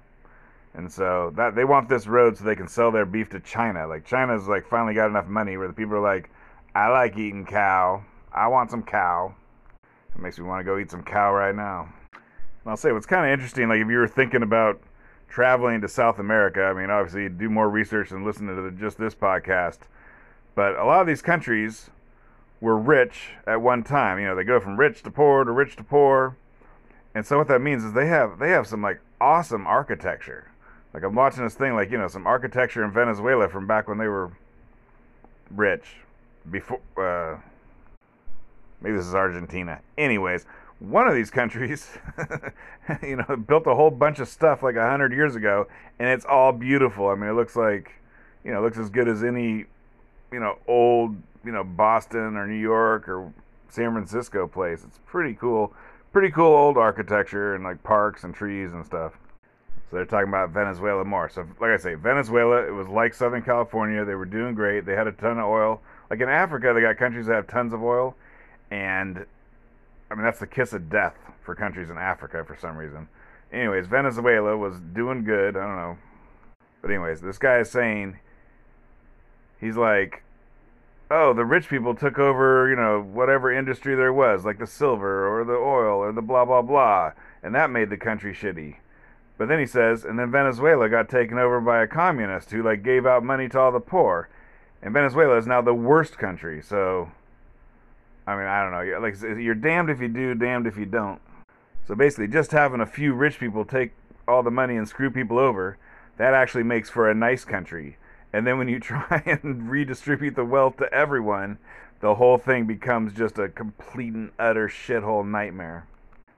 And 0.73 0.91
so 0.91 1.31
that 1.35 1.55
they 1.55 1.65
want 1.65 1.89
this 1.89 2.07
road 2.07 2.37
so 2.37 2.43
they 2.43 2.55
can 2.55 2.67
sell 2.67 2.91
their 2.91 3.05
beef 3.05 3.29
to 3.29 3.39
China. 3.39 3.85
Like 3.87 4.05
China's 4.05 4.47
like 4.47 4.67
finally 4.67 4.95
got 4.95 5.09
enough 5.09 5.27
money 5.27 5.57
where 5.57 5.67
the 5.67 5.73
people 5.73 5.95
are 5.95 5.99
like, 5.99 6.31
I 6.73 6.87
like 6.87 7.17
eating 7.17 7.45
cow. 7.45 8.03
I 8.33 8.47
want 8.47 8.71
some 8.71 8.83
cow. 8.83 9.35
It 10.15 10.21
makes 10.21 10.39
me 10.39 10.45
want 10.45 10.59
to 10.59 10.63
go 10.63 10.79
eat 10.79 10.89
some 10.89 11.03
cow 11.03 11.33
right 11.33 11.55
now. 11.55 11.89
And 12.63 12.71
I'll 12.71 12.77
say 12.77 12.91
what's 12.91 13.05
kind 13.05 13.25
of 13.25 13.31
interesting, 13.31 13.69
like 13.69 13.81
if 13.81 13.87
you 13.87 13.97
were 13.97 14.07
thinking 14.07 14.43
about 14.43 14.81
traveling 15.29 15.81
to 15.81 15.87
South 15.87 16.19
America, 16.19 16.63
I 16.63 16.73
mean, 16.73 16.89
obviously 16.89 17.29
do 17.29 17.49
more 17.49 17.69
research 17.69 18.11
and 18.11 18.25
listen 18.25 18.47
to 18.47 18.55
the, 18.55 18.71
just 18.71 18.97
this 18.97 19.15
podcast. 19.15 19.79
But 20.55 20.75
a 20.75 20.83
lot 20.83 21.01
of 21.01 21.07
these 21.07 21.21
countries 21.21 21.89
were 22.61 22.77
rich 22.77 23.29
at 23.47 23.61
one 23.61 23.83
time. 23.83 24.19
You 24.19 24.27
know, 24.27 24.35
they 24.35 24.43
go 24.43 24.59
from 24.59 24.77
rich 24.77 25.03
to 25.03 25.11
poor 25.11 25.43
to 25.43 25.51
rich 25.51 25.75
to 25.77 25.83
poor. 25.83 26.35
And 27.15 27.25
so 27.25 27.37
what 27.37 27.47
that 27.47 27.61
means 27.61 27.83
is 27.83 27.93
they 27.93 28.07
have 28.07 28.39
they 28.39 28.49
have 28.49 28.67
some 28.67 28.81
like 28.81 28.99
awesome 29.21 29.65
architecture. 29.65 30.51
Like 30.93 31.03
I'm 31.03 31.15
watching 31.15 31.43
this 31.43 31.55
thing 31.55 31.75
like, 31.75 31.91
you 31.91 31.97
know, 31.97 32.07
some 32.07 32.27
architecture 32.27 32.83
in 32.83 32.91
Venezuela 32.91 33.47
from 33.47 33.67
back 33.67 33.87
when 33.87 33.97
they 33.97 34.07
were 34.07 34.31
rich. 35.51 35.85
Before 36.49 36.79
uh, 36.97 37.37
maybe 38.81 38.97
this 38.97 39.05
is 39.05 39.15
Argentina. 39.15 39.81
Anyways, 39.97 40.45
one 40.79 41.07
of 41.07 41.13
these 41.13 41.29
countries, 41.29 41.87
you 43.03 43.17
know, 43.17 43.35
built 43.35 43.67
a 43.67 43.75
whole 43.75 43.91
bunch 43.91 44.19
of 44.19 44.27
stuff 44.27 44.63
like 44.63 44.75
a 44.75 44.89
hundred 44.89 45.11
years 45.11 45.35
ago, 45.35 45.67
and 45.99 46.09
it's 46.09 46.25
all 46.25 46.51
beautiful. 46.51 47.09
I 47.09 47.15
mean, 47.15 47.29
it 47.29 47.33
looks 47.33 47.55
like, 47.55 47.91
you 48.43 48.53
know, 48.53 48.61
looks 48.61 48.77
as 48.77 48.89
good 48.89 49.07
as 49.07 49.23
any, 49.23 49.65
you 50.31 50.39
know, 50.39 50.57
old, 50.67 51.15
you 51.43 51.51
know, 51.51 51.63
Boston 51.63 52.37
or 52.37 52.47
New 52.47 52.59
York 52.59 53.09
or 53.09 53.31
San 53.69 53.91
Francisco 53.91 54.47
place. 54.47 54.83
It's 54.85 54.99
pretty 55.05 55.33
cool, 55.33 55.73
pretty 56.13 56.31
cool 56.31 56.53
old 56.53 56.77
architecture 56.77 57.55
and 57.55 57.63
like 57.63 57.83
parks 57.83 58.23
and 58.23 58.33
trees 58.33 58.73
and 58.73 58.85
stuff. 58.85 59.13
So 59.89 59.95
they're 59.97 60.05
talking 60.05 60.29
about 60.29 60.51
Venezuela 60.51 61.03
more. 61.03 61.29
So, 61.29 61.45
like 61.59 61.71
I 61.71 61.77
say, 61.77 61.95
Venezuela, 61.95 62.65
it 62.65 62.71
was 62.71 62.87
like 62.87 63.13
Southern 63.13 63.41
California. 63.41 64.05
They 64.05 64.15
were 64.15 64.25
doing 64.25 64.53
great. 64.53 64.85
They 64.85 64.95
had 64.95 65.07
a 65.07 65.11
ton 65.11 65.39
of 65.39 65.45
oil. 65.45 65.81
Like 66.09 66.21
in 66.21 66.29
Africa, 66.29 66.71
they 66.73 66.81
got 66.81 66.97
countries 66.97 67.25
that 67.25 67.35
have 67.35 67.47
tons 67.47 67.73
of 67.73 67.83
oil, 67.83 68.15
and 68.71 69.25
I 70.09 70.15
mean 70.15 70.23
that's 70.23 70.39
the 70.39 70.47
kiss 70.47 70.73
of 70.73 70.89
death 70.89 71.15
for 71.41 71.55
countries 71.55 71.89
in 71.89 71.97
Africa 71.97 72.43
for 72.45 72.57
some 72.57 72.77
reason. 72.77 73.07
Anyways, 73.51 73.87
Venezuela 73.87 74.55
was 74.55 74.79
doing 74.79 75.23
good. 75.23 75.57
I 75.57 75.65
don't 75.65 75.75
know, 75.75 75.97
but 76.81 76.91
anyways, 76.91 77.21
this 77.21 77.37
guy 77.37 77.59
is 77.59 77.69
saying 77.69 78.19
he's 79.59 79.77
like, 79.77 80.23
oh, 81.11 81.33
the 81.33 81.45
rich 81.45 81.69
people 81.69 81.95
took 81.95 82.19
over, 82.19 82.69
you 82.69 82.75
know, 82.75 83.01
whatever 83.01 83.51
industry 83.51 83.95
there 83.95 84.13
was, 84.13 84.45
like 84.45 84.59
the 84.59 84.67
silver 84.67 85.27
or 85.27 85.43
the 85.43 85.53
oil 85.53 85.99
or 85.99 86.11
the 86.11 86.21
blah 86.21 86.45
blah 86.45 86.61
blah, 86.61 87.11
and 87.41 87.55
that 87.55 87.71
made 87.71 87.89
the 87.89 87.97
country 87.97 88.33
shitty. 88.33 88.75
But 89.37 89.47
then 89.47 89.59
he 89.59 89.65
says, 89.65 90.03
and 90.03 90.19
then 90.19 90.31
Venezuela 90.31 90.89
got 90.89 91.07
taken 91.07 91.37
over 91.39 91.61
by 91.61 91.81
a 91.81 91.87
communist 91.87 92.51
who 92.51 92.61
like 92.61 92.83
gave 92.83 93.05
out 93.05 93.23
money 93.23 93.47
to 93.49 93.59
all 93.59 93.71
the 93.71 93.79
poor, 93.79 94.29
and 94.81 94.93
Venezuela 94.93 95.37
is 95.37 95.47
now 95.47 95.61
the 95.61 95.73
worst 95.73 96.17
country. 96.17 96.61
So 96.61 97.11
I 98.29 98.35
mean, 98.35 98.45
I 98.45 98.61
don't 98.61 98.71
know. 98.71 98.99
Like 98.99 99.19
you're 99.41 99.55
damned 99.55 99.89
if 99.89 99.99
you 99.99 100.07
do, 100.07 100.35
damned 100.35 100.67
if 100.67 100.77
you 100.77 100.85
don't. 100.85 101.19
So 101.87 101.95
basically, 101.95 102.27
just 102.27 102.51
having 102.51 102.79
a 102.79 102.85
few 102.85 103.13
rich 103.15 103.39
people 103.39 103.65
take 103.65 103.93
all 104.27 104.43
the 104.43 104.51
money 104.51 104.75
and 104.75 104.87
screw 104.87 105.09
people 105.09 105.39
over, 105.39 105.79
that 106.17 106.35
actually 106.35 106.61
makes 106.61 106.91
for 106.91 107.09
a 107.09 107.15
nice 107.15 107.43
country. 107.43 107.97
And 108.31 108.45
then 108.45 108.59
when 108.59 108.67
you 108.67 108.79
try 108.79 109.23
and 109.25 109.67
redistribute 109.67 110.35
the 110.35 110.45
wealth 110.45 110.77
to 110.77 110.93
everyone, 110.93 111.57
the 112.01 112.15
whole 112.15 112.37
thing 112.37 112.67
becomes 112.67 113.13
just 113.13 113.39
a 113.39 113.49
complete 113.49 114.13
and 114.13 114.29
utter 114.37 114.67
shithole 114.67 115.27
nightmare. 115.27 115.87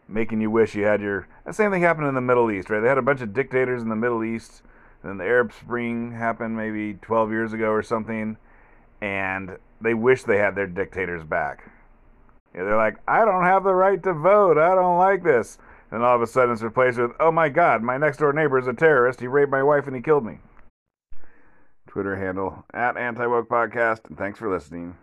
Making 0.07 0.39
you 0.39 0.49
wish 0.49 0.75
you 0.75 0.85
had 0.85 1.01
your. 1.01 1.27
The 1.45 1.51
same 1.51 1.71
thing 1.71 1.81
happened 1.81 2.07
in 2.07 2.15
the 2.15 2.21
Middle 2.21 2.49
East, 2.49 2.69
right? 2.69 2.79
They 2.79 2.87
had 2.87 2.97
a 2.97 3.01
bunch 3.01 3.19
of 3.19 3.33
dictators 3.33 3.81
in 3.81 3.89
the 3.89 3.97
Middle 3.97 4.23
East. 4.23 4.61
Then 5.03 5.17
the 5.17 5.25
Arab 5.25 5.51
Spring 5.51 6.13
happened 6.13 6.55
maybe 6.55 6.93
12 7.01 7.31
years 7.31 7.51
ago 7.51 7.69
or 7.69 7.83
something. 7.83 8.37
And 9.01 9.57
they 9.81 9.93
wish 9.93 10.23
they 10.23 10.37
had 10.37 10.55
their 10.55 10.67
dictators 10.67 11.25
back 11.25 11.69
they're 12.53 12.77
like, 12.77 12.97
I 13.07 13.25
don't 13.25 13.43
have 13.43 13.63
the 13.63 13.73
right 13.73 14.01
to 14.03 14.13
vote. 14.13 14.57
I 14.57 14.75
don't 14.75 14.97
like 14.97 15.23
this. 15.23 15.57
And 15.91 16.03
all 16.03 16.15
of 16.15 16.21
a 16.21 16.27
sudden 16.27 16.53
it's 16.53 16.61
replaced 16.61 16.97
with, 16.97 17.11
oh 17.19 17.31
my 17.31 17.49
God, 17.49 17.83
my 17.83 17.97
next 17.97 18.17
door 18.17 18.33
neighbor 18.33 18.57
is 18.57 18.67
a 18.67 18.73
terrorist. 18.73 19.19
He 19.19 19.27
raped 19.27 19.51
my 19.51 19.63
wife 19.63 19.87
and 19.87 19.95
he 19.95 20.01
killed 20.01 20.25
me. 20.25 20.39
Twitter 21.87 22.15
handle 22.15 22.65
at 22.73 22.95
Anti 22.95 23.25
Woke 23.25 23.49
Podcast. 23.49 24.07
And 24.07 24.17
thanks 24.17 24.39
for 24.39 24.49
listening. 24.49 24.95